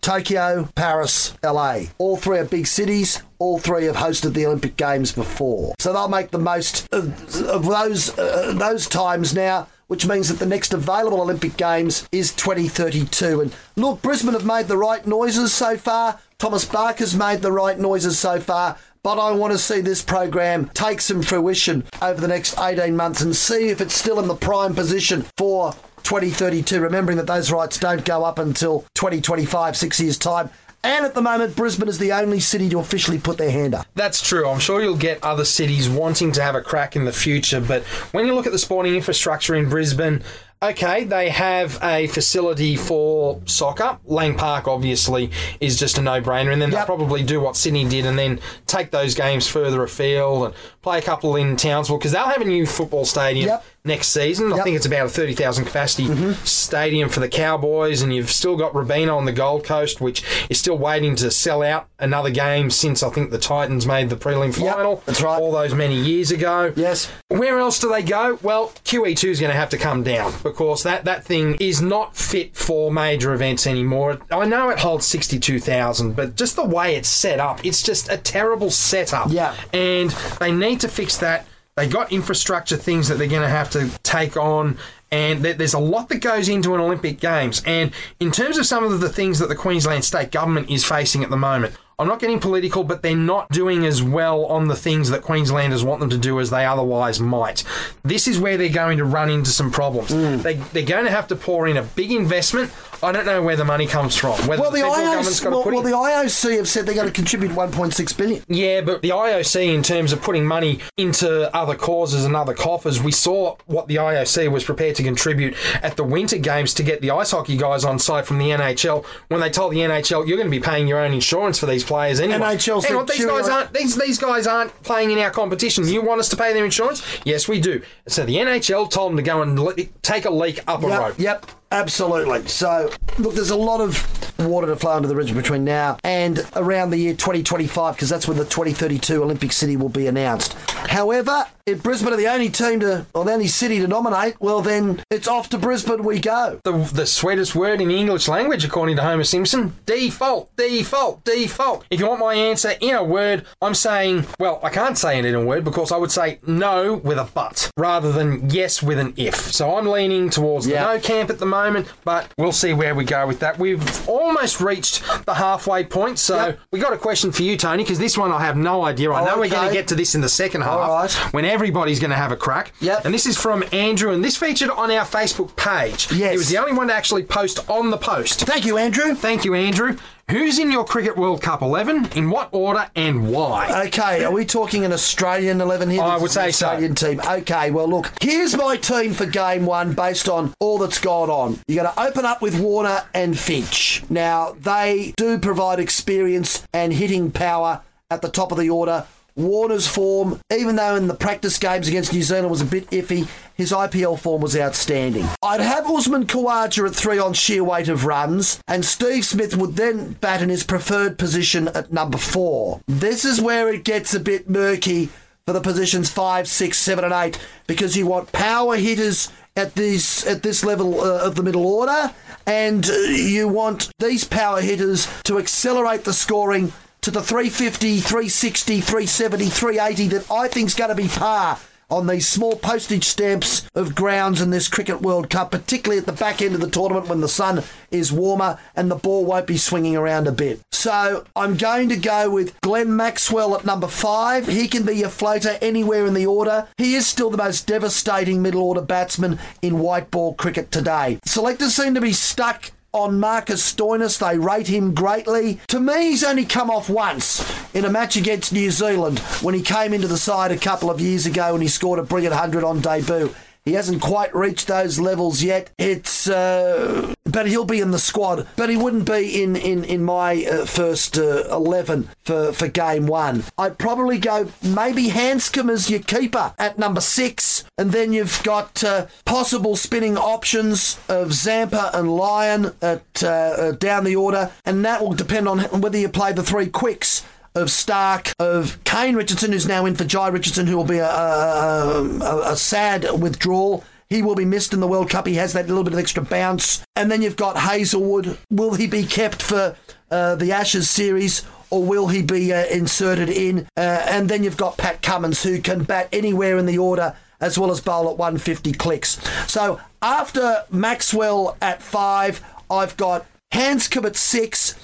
[0.00, 1.84] Tokyo, Paris, LA.
[1.98, 3.22] All three are big cities.
[3.38, 7.06] All three have hosted the Olympic Games before, so they'll make the most of,
[7.46, 9.66] of those uh, those times now.
[9.86, 13.42] Which means that the next available Olympic Games is 2032.
[13.42, 16.18] And look, Brisbane have made the right noises so far.
[16.38, 18.76] Thomas Barker's made the right noises so far.
[19.02, 23.20] But I want to see this program take some fruition over the next 18 months
[23.20, 27.78] and see if it's still in the prime position for 2032, remembering that those rights
[27.78, 30.48] don't go up until 2025, six years' time.
[30.82, 33.86] And at the moment, Brisbane is the only city to officially put their hand up.
[33.94, 34.48] That's true.
[34.48, 37.82] I'm sure you'll get other cities wanting to have a crack in the future, but
[38.12, 40.22] when you look at the sporting infrastructure in Brisbane,
[40.70, 43.98] okay, they have a facility for soccer.
[44.04, 46.86] Lang Park, obviously, is just a no brainer, and then Yep.
[46.86, 50.98] they'll probably do what Sydney did and then take those games further afield and play
[50.98, 53.48] a couple in Townsville because they'll have a new football stadium.
[53.48, 53.64] Yep.
[53.86, 56.42] Next season, I think it's about a thirty thousand capacity mm-hmm.
[56.46, 60.58] stadium for the Cowboys, and you've still got Robina on the Gold Coast, which is
[60.58, 64.58] still waiting to sell out another game since I think the Titans made the prelim
[64.58, 65.02] Yep, final.
[65.04, 65.38] that's right.
[65.38, 66.72] All those many years ago.
[66.74, 67.10] Yes.
[67.28, 68.38] Where else do they go?
[68.40, 72.16] Well, QE2 is going to have to come down because that, that thing is not
[72.16, 74.18] fit for major events anymore.
[74.30, 78.16] I know it holds 62,000, but just the way it's set up, it's just a
[78.16, 79.30] terrible setup.
[79.30, 79.54] Yeah.
[79.74, 80.08] And
[80.40, 81.46] they need to fix that.
[81.76, 84.78] They got infrastructure things that they're going to have to take on.
[85.10, 87.62] And there's a lot that goes into an Olympic Games.
[87.66, 91.24] And in terms of some of the things that the Queensland state government is facing
[91.24, 94.76] at the moment, I'm not getting political, but they're not doing as well on the
[94.76, 97.64] things that Queenslanders want them to do as they otherwise might.
[98.02, 100.10] This is where they're going to run into some problems.
[100.10, 100.42] Mm.
[100.42, 102.72] They, they're going to have to pour in a big investment.
[103.02, 104.38] I don't know where the money comes from.
[104.46, 107.06] Whether Well, the the, IOC, got to well, well, the IOC have said they're going
[107.06, 108.42] to contribute 1.6 billion.
[108.48, 113.02] Yeah, but the IOC, in terms of putting money into other causes and other coffers,
[113.02, 117.02] we saw what the IOC was prepared to contribute at the Winter Games to get
[117.02, 120.36] the ice hockey guys on site from the NHL when they told the NHL, you're
[120.36, 122.38] going to be paying your own insurance for these players anyway.
[122.38, 125.86] NHL Hang said, on, these guys aren't these, these guys aren't playing in our competition.
[125.86, 127.02] You want us to pay their insurance?
[127.24, 127.82] Yes, we do.
[128.08, 130.98] So the NHL told them to go and le- take a leak up a Yep,
[131.00, 131.14] road.
[131.18, 132.46] yep, absolutely.
[132.48, 134.06] So, look, there's a lot of
[134.38, 138.26] water to flow into the region between now and around the year 2025 because that's
[138.26, 140.54] when the 2032 Olympic City will be announced.
[140.88, 144.60] However, if Brisbane are the only team to, or the only city to nominate, well,
[144.60, 146.60] then it's off to Brisbane we go.
[146.62, 149.74] the, the sweetest word in the English language, according to Homer Simpson.
[149.86, 151.86] Default, default, default.
[151.88, 155.24] If you want my answer in a word, I'm saying, well, I can't say it
[155.24, 158.98] in a word because I would say no with a but rather than yes with
[158.98, 159.34] an if.
[159.34, 160.84] So I'm leaning towards Yeah.
[160.84, 163.58] the no camp at the moment, but we'll see where we go with that.
[163.58, 166.60] We've almost reached the halfway point, so Yep.
[166.72, 169.10] we got a question for you, Tony, because this one I have no idea.
[169.12, 171.12] I oh, know we're going to get to this in the second half All right.
[171.32, 172.72] when everybody's going to have a crack.
[172.80, 173.04] Yep.
[173.04, 176.10] And this is from Andrew, and this featured on our Facebook page.
[176.10, 176.32] Yes.
[176.32, 178.40] He was the only one to actually post on the post.
[178.40, 179.14] Thank you, Andrew.
[179.14, 179.96] Thank you, Andrew.
[180.30, 182.12] Who's in your Cricket World Cup 11?
[182.16, 183.84] In what order and why?
[183.86, 186.02] Okay, are we talking an Australian 11 here?
[186.02, 186.66] I This would say so.
[186.66, 187.20] Australian team.
[187.20, 191.60] Okay, well, look, here's my team for game one based on all that's gone on.
[191.68, 194.02] You're going to open up with Warner and Finch.
[194.10, 199.06] Now, they do provide experience and hitting power at the top of the order.
[199.36, 203.28] Warner's form, even though in the practice games against New Zealand was a bit iffy,
[203.54, 205.26] his IPL form was outstanding.
[205.42, 209.76] I'd have Usman Khawaja at three on sheer weight of runs, and Steve Smith would
[209.76, 212.80] then bat in his preferred position at number four.
[212.86, 215.08] This is where it gets a bit murky
[215.46, 220.26] for the positions five, six, seven, and eight because you want power hitters at this
[220.26, 222.12] at this level uh, of the middle order,
[222.46, 226.72] and uh, you want these power hitters to accelerate the scoring
[227.04, 232.26] to the 350, 360, 370, 380 that I think's going to be par on these
[232.26, 236.54] small postage stamps of grounds in this Cricket World Cup, particularly at the back end
[236.54, 240.26] of the tournament when the sun is warmer and the ball won't be swinging around
[240.26, 240.62] a bit.
[240.72, 244.46] So I'm going to go with Glenn Maxwell at number five.
[244.46, 246.68] He can be your floater anywhere in the order.
[246.78, 251.18] He is still the most devastating middle order batsman in white ball cricket today.
[251.26, 254.18] Selectors seem to be stuck on Marcus Stoinis.
[254.18, 255.60] They rate him greatly.
[255.68, 259.60] To me, he's only come off once in a match against New Zealand when he
[259.60, 262.62] came into the side a couple of years ago and he scored a brilliant 100
[262.64, 263.34] on debut.
[263.64, 265.70] He hasn't quite reached those levels yet.
[265.78, 268.46] It's, uh, but he'll be in the squad.
[268.56, 273.06] But he wouldn't be in in in my uh, first uh, eleven for for game
[273.06, 273.44] one.
[273.56, 278.84] I'd probably go maybe Handscomb as your keeper at number six, and then you've got
[278.84, 285.00] uh, possible spinning options of Zampa and Lyon at uh, down the order, and that
[285.00, 289.66] will depend on whether you play the three quicks of Starc, of Kane Richardson, who's
[289.66, 293.84] now in for Jhye Richardson, who will be a, a, a, a sad withdrawal.
[294.08, 295.26] He will be missed in the World Cup.
[295.26, 296.84] He has that little bit of extra bounce.
[296.94, 298.38] And then you've got Hazlewood.
[298.50, 299.76] Will he be kept for
[300.10, 301.44] uh, the Ashes series?
[301.70, 303.66] Or will he be uh, inserted in?
[303.76, 307.58] Uh, and then you've got Pat Cummins, who can bat anywhere in the order as
[307.58, 309.18] well as bowl at 150 clicks.
[309.50, 314.74] So after Maxwell at five, I've got Handscomb at six.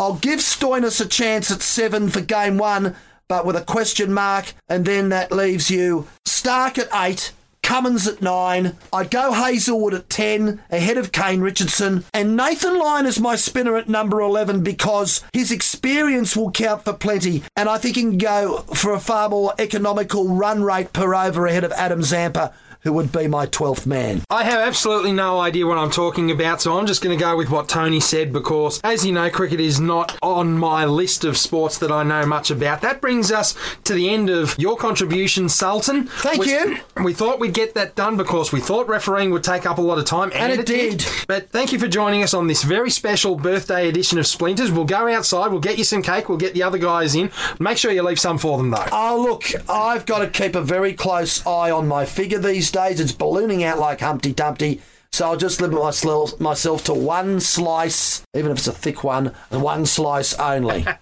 [0.00, 2.96] I'll give Stoinis a chance at seven for game one,
[3.28, 7.32] but with a question mark, and then that leaves you Starc at eight.
[7.62, 8.76] Cummins at nine.
[8.92, 12.04] I'd go Hazlewood at 10, ahead of Kane Richardson.
[12.12, 16.94] And Nathan Lyon is my spinner at number 11 because his experience will count for
[16.94, 17.44] plenty.
[17.54, 21.46] And I think he can go for a far more economical run rate per over
[21.46, 24.22] ahead of Adam Zampa, who would be my 12th man.
[24.30, 27.36] I have absolutely no idea what I'm talking about, so I'm just going to go
[27.36, 31.36] with what Tony said because, as you know, cricket is not on my list of
[31.36, 32.80] sports that I know much about.
[32.80, 36.06] That brings us to the end of your contribution, Sultan.
[36.06, 36.78] Thank we, you.
[37.02, 39.98] We thought we'd get that done because we thought refereeing would take up a lot
[39.98, 41.04] of time, and, And it did.
[41.26, 44.70] But thank you for joining us on this very special birthday edition of Splinters.
[44.70, 47.30] We'll go outside, we'll get you some cake, we'll get the other guys in.
[47.58, 48.86] Make sure you leave some for them, though.
[48.90, 53.00] Oh, look, I've got to keep a very close eye on my figure these days.
[53.00, 54.80] It's ballooning out like Humpty Dumpty.
[55.12, 59.34] So I'll just limit myself, myself to one slice, even if it's a thick one,
[59.50, 60.86] and one slice only.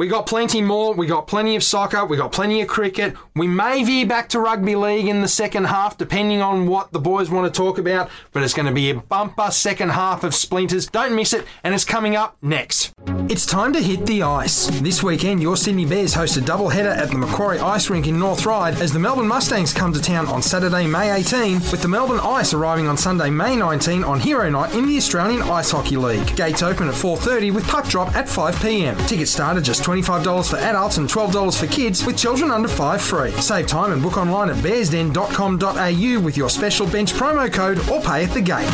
[0.00, 0.94] We got plenty more.
[0.94, 2.06] We got plenty of soccer.
[2.06, 3.14] We got plenty of cricket.
[3.36, 6.98] We may veer back to rugby league in the second half, depending on what the
[6.98, 8.08] boys want to talk about.
[8.32, 10.86] But it's going to be a bumper second half of Splinters.
[10.86, 12.94] Don't miss it, and it's coming up next.
[13.28, 14.68] It's time to hit the ice.
[14.80, 18.46] This weekend, your Sydney Bears host a doubleheader at the Macquarie Ice Rink in North
[18.46, 22.20] Ryde as the Melbourne Mustangs come to town on Saturday, May 18, with the Melbourne
[22.20, 26.36] Ice arriving on Sunday, May 19 on Hero Night in the Australian Ice Hockey League.
[26.36, 28.96] Gates open at 4:30 with puck drop at 5 p.m.
[29.06, 33.00] Tickets start at just $25 for adults and $12 for kids, with children under 5
[33.00, 33.32] free.
[33.32, 38.24] Save time and book online at bearsden.com.au with your special bench promo code or pay
[38.24, 38.70] at the gate.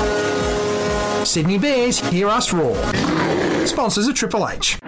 [1.26, 2.76] Sydney Bears, hear us roar.
[3.66, 4.78] Sponsors of Triple H.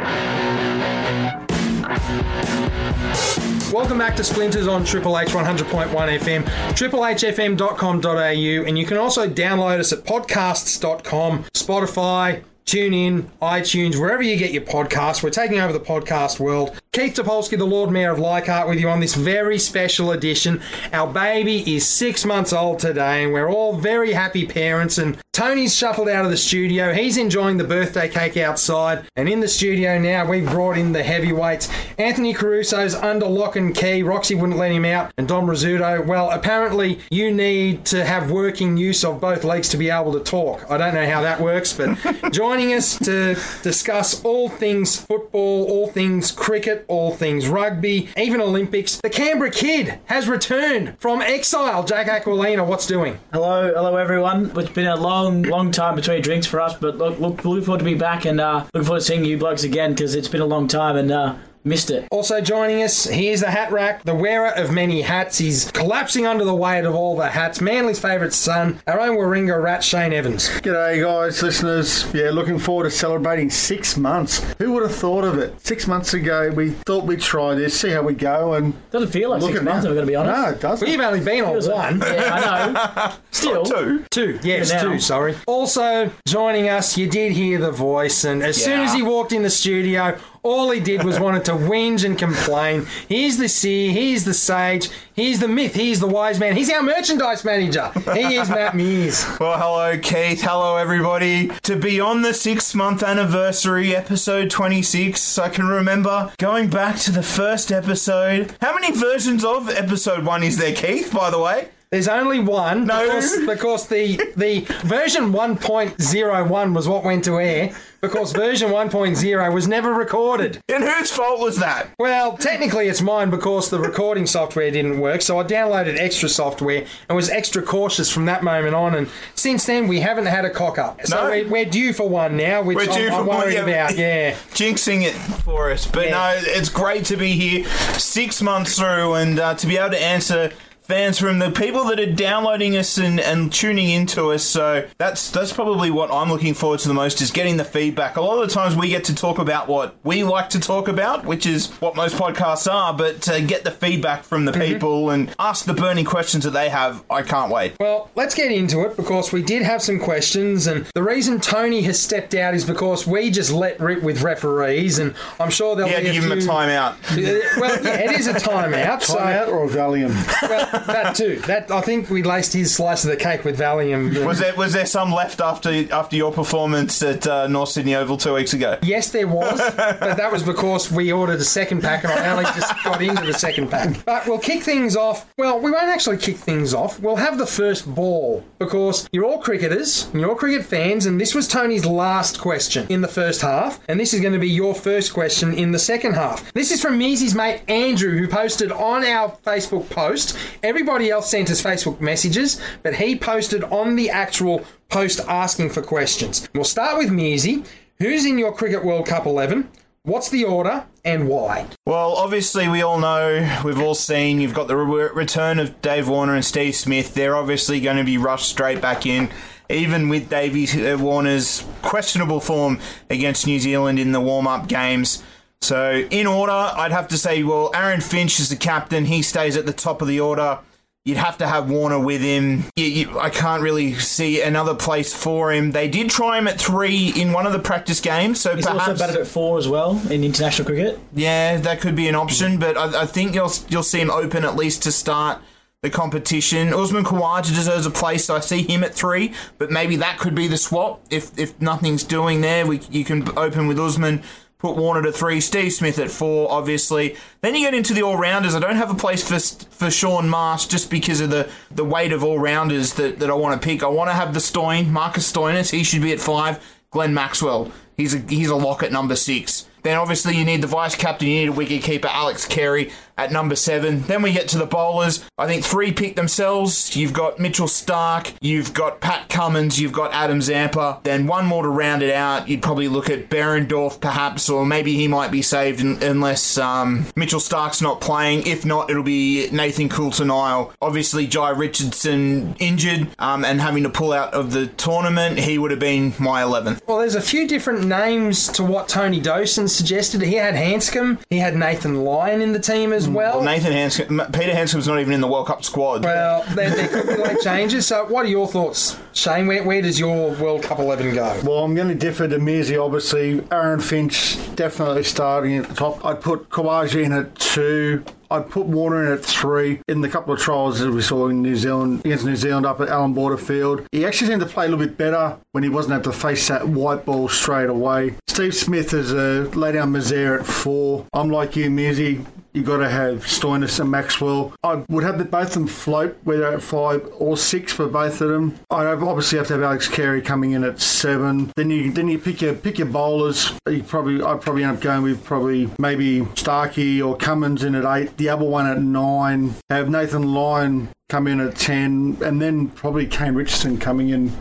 [3.72, 9.78] Welcome back to Splinters on Triple H 100.1 FM, triplehfm.com.au, and you can also download
[9.78, 15.22] us at podcasts.com, Spotify, TuneIn, iTunes, wherever you get your podcasts.
[15.22, 16.80] We're taking over the podcast world.
[16.92, 20.62] Keith Topolsky, the Lord Mayor of Leichhardt, with you on this very special edition.
[20.92, 24.96] Our baby is six months old today, and we're all very happy parents.
[24.96, 26.92] And Tony's shuffled out of the studio.
[26.92, 29.06] He's enjoying the birthday cake outside.
[29.14, 31.68] And in the studio now, we've brought in the heavyweights.
[31.96, 34.02] Anthony Caruso's under lock and key.
[34.02, 35.12] Roxy wouldn't let him out.
[35.16, 39.76] And Dom Rizzuto, well, apparently you need to have working use of both legs to
[39.76, 40.68] be able to talk.
[40.68, 41.96] I don't know how that works, but
[42.32, 49.00] joining us to discuss all things football, all things cricket, all things rugby, even Olympics,
[49.00, 51.84] the Canberra Kid has returned from exile.
[51.84, 53.18] Jack Aquilina, what's doing?
[53.32, 54.50] Hello, hello everyone.
[54.56, 57.78] It's been a long, long time between drinks for us, but look, look looking forward
[57.78, 60.40] to be back and uh, looking forward to seeing you blokes again because it's been
[60.40, 62.06] a long time and uh, missed it.
[62.10, 65.38] Also joining us, here's the hat rack, the wearer of many hats.
[65.38, 67.60] He's collapsing under the weight of all the hats.
[67.60, 70.48] Manly's favourite son, our own Warringah rat, Shane Evans.
[70.48, 72.12] G'day, guys, listeners.
[72.14, 74.44] Yeah, looking forward to celebrating six months.
[74.58, 75.54] Who would have thought of it?
[75.66, 79.30] Six months ago, we thought we'd try this, see how we go, and Doesn't feel
[79.30, 79.84] like six months.
[79.84, 79.90] now.
[79.90, 80.36] I'm going to be honest.
[80.42, 80.88] No, it doesn't.
[80.88, 82.00] We've only been on Feels like- one.
[82.08, 83.14] Yeah, I know.
[83.30, 84.04] Still, Two.
[84.10, 85.36] Two, yes, Yeah, two, sorry.
[85.46, 89.42] Also joining us, you did hear the voice, and as soon as he walked in
[89.42, 92.86] the studio, All he did was wanted to whinge and complain.
[93.08, 96.82] He's the seer, he's the sage, he's the myth, he's the wise man, he's our
[96.82, 97.90] merchandise manager.
[98.14, 99.24] He is Matt Mears.
[99.40, 100.42] Well, hello, Keith.
[100.42, 101.48] Hello, everybody.
[101.62, 107.12] To be on the six month anniversary, episode 26, I can remember going back to
[107.12, 108.54] the first episode.
[108.60, 111.68] How many versions of episode one is there, Keith, by the way?
[111.90, 113.02] There's only one No.
[113.02, 119.66] because, because the the version 1.01 was what went to air because version 1.0 was
[119.68, 120.60] never recorded.
[120.68, 121.88] And whose fault was that?
[121.98, 126.84] Well, technically it's mine because the recording software didn't work, so I downloaded extra software
[127.08, 128.94] and was extra cautious from that moment on.
[128.94, 131.04] And since then, we haven't had a cock up.
[131.06, 131.30] So No.
[131.30, 133.62] we're, we're due for one now, which We're due I'm, I'm for one, worried yeah.
[133.88, 133.96] about.
[133.96, 134.30] Yeah.
[134.52, 135.86] jinxing it for us.
[135.86, 136.10] But Yeah.
[136.12, 137.64] no, it's great to be here
[137.98, 140.52] six months through and uh, to be able to answer
[140.88, 144.42] fans from the people that are downloading us and, and tuning into us.
[144.42, 148.16] So that's that's probably what I'm looking forward to the most is getting the feedback.
[148.16, 150.88] A lot of the times we get to talk about what we like to talk
[150.88, 154.66] about, which is what most podcasts are, but to get the feedback from the mhm.
[154.66, 157.76] people and ask the burning questions that they have, I can't wait.
[157.78, 161.82] Well, let's get into it because we did have some questions, and the reason Tony
[161.82, 165.86] has stepped out is because we just let rip with referees, and I'm sure they'll
[165.86, 166.94] Yeah, be to a give them a timeout.
[167.58, 169.02] Well, yeah, it is a timeout.
[169.08, 170.14] so, Timeout or Valium?
[170.48, 171.36] well, that too.
[171.46, 174.24] That I think we laced his slice of the cake with Valium.
[174.24, 178.16] Was there was there some left after after your performance at uh, North Sydney Oval
[178.16, 178.78] two weeks ago?
[178.82, 182.44] Yes, there was, but that was because we ordered a second pack and I only
[182.44, 184.04] just got into the second pack.
[184.04, 185.32] But we'll kick things off.
[185.36, 187.00] Well, we won't actually kick things off.
[187.00, 191.20] We'll have the first ball because you're all cricketers, and you're all cricket fans, and
[191.20, 194.48] this was Tony's last question in the first half, and this is going to be
[194.48, 196.52] your first question in the second half.
[196.52, 200.36] This is from Measy's mate Andrew, who posted on our Facebook post.
[200.68, 205.80] Everybody else sent us Facebook messages, but he posted on the actual post asking for
[205.80, 206.46] questions.
[206.54, 207.66] We'll start with Measy.
[208.00, 209.66] Who's in your Cricket World Cup 11?
[210.02, 211.68] What's the order and why?
[211.86, 216.06] Well, obviously, we all know, we've all seen, you've got the re- return of Dave
[216.06, 217.14] Warner and Steve Smith.
[217.14, 219.30] They're obviously going to be rushed straight back in,
[219.70, 222.78] even with Davey uh, Warner's questionable form
[223.08, 225.22] against New Zealand in the warm up games.
[225.60, 229.04] So, in order, I'd have to say, well, Aaron Finch is the captain.
[229.04, 230.60] He stays at the top of the order.
[231.04, 232.64] You'd have to have Warner with him.
[232.76, 235.72] You, you, I can't really see another place for him.
[235.72, 238.88] They did try him at three in one of the practice games, so He's perhaps
[238.88, 240.98] also batted at four as well in international cricket.
[241.14, 244.44] yeah, that could be an option, but I, I think you'll you'll see him open
[244.44, 245.40] at least to start
[245.82, 246.74] the competition.
[246.74, 250.34] Usman Khawaja deserves a place, so I see him at three, but maybe that could
[250.34, 252.66] be the swap if if nothing's doing there.
[252.66, 254.22] We you can open with Usman.
[254.58, 257.14] Put Warner to three, Steve Smith at four, obviously.
[257.42, 258.56] Then you get into the all rounders.
[258.56, 259.38] I don't have a place for
[259.70, 263.34] for Shaun Marsh just because of the, the weight of all rounders that, that I
[263.34, 263.84] want to pick.
[263.84, 265.70] I want to have the Stoin, Marcus Stoinis.
[265.70, 266.60] He should be at five.
[266.90, 267.70] Glenn Maxwell.
[267.96, 269.66] He's a he's a lock at number six.
[269.82, 273.32] Then obviously you need the vice captain, you need a wicket keeper, Alex Carey at
[273.32, 274.02] number seven.
[274.02, 275.24] Then we get to the bowlers.
[275.36, 276.96] I think three pick themselves.
[276.96, 281.00] You've got Mitchell Starc, you've got Pat Cummins, you've got Adam Zampa.
[281.02, 282.48] Then one more to round it out.
[282.48, 287.06] You'd probably look at Behrendorff perhaps, or maybe he might be saved un- unless um,
[287.16, 288.46] Mitchell Starc's not playing.
[288.46, 290.72] If not, it'll be Nathan Coulter-Nile.
[290.80, 295.38] Obviously Jhye Richardson injured um, and having to pull out of the tournament.
[295.38, 296.82] He would have been my 11th.
[296.86, 300.22] Well, there's a few different names to what Tony Dawson suggested.
[300.22, 303.38] He had Handscomb, he had Nathan Lyon in the team as well.
[303.38, 306.04] Well, Nathan Handscomb, Peter Handscomb's not even in the World Cup squad.
[306.04, 307.86] Well, there, there could be late changes.
[307.86, 309.46] So, what are your thoughts, Shane?
[309.46, 311.40] Where, where does your World Cup 11 go?
[311.44, 313.42] Well, I'm going to differ to Mearsey, obviously.
[313.50, 316.04] Aaron Finch definitely starting at the top.
[316.04, 318.04] I'd put Kawaji in at two.
[318.30, 319.80] I'd put Warner in at three.
[319.88, 322.80] In the couple of trials that we saw in New Zealand against New Zealand up
[322.80, 325.70] at Allan Border Field, he actually seemed to play a little bit better when he
[325.70, 328.14] wasn't able to face that white ball straight away.
[328.26, 331.06] Steve Smith is a lay down misère at four.
[331.12, 332.24] I'm like you, Mearsey.
[332.58, 334.52] You got to have Stoinis and Maxwell.
[334.64, 338.30] I would have both of them float, whether at five or six for both of
[338.30, 338.58] them.
[338.68, 341.52] I obviously have to have Alex Carey coming in at seven.
[341.54, 343.52] Then you then you pick your pick your bowlers.
[343.68, 347.84] You probably I'd probably end up going with probably maybe Starkey or Cummins in at
[347.84, 348.16] eight.
[348.16, 349.54] The other one at nine.
[349.70, 354.32] Have Nathan Lyon come in at ten, and then probably Kane Richardson coming in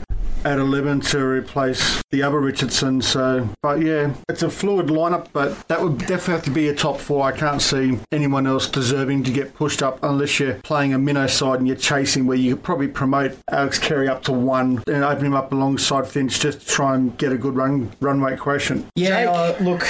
[0.48, 3.02] at 11 to replace the other Richardson.
[3.02, 6.76] So, but yeah, it's a fluid lineup, but that would definitely have to be a
[6.76, 7.26] top four.
[7.26, 11.28] I can't see anyone else deserving to get pushed up unless you're playing a minnow
[11.28, 15.04] side and you're chasing where you could probably promote Alex Carey up to one and
[15.04, 18.40] open him up alongside Finch just to try and get a good run run rate
[18.40, 18.86] quotient.
[18.96, 19.86] Yeah, uh, look,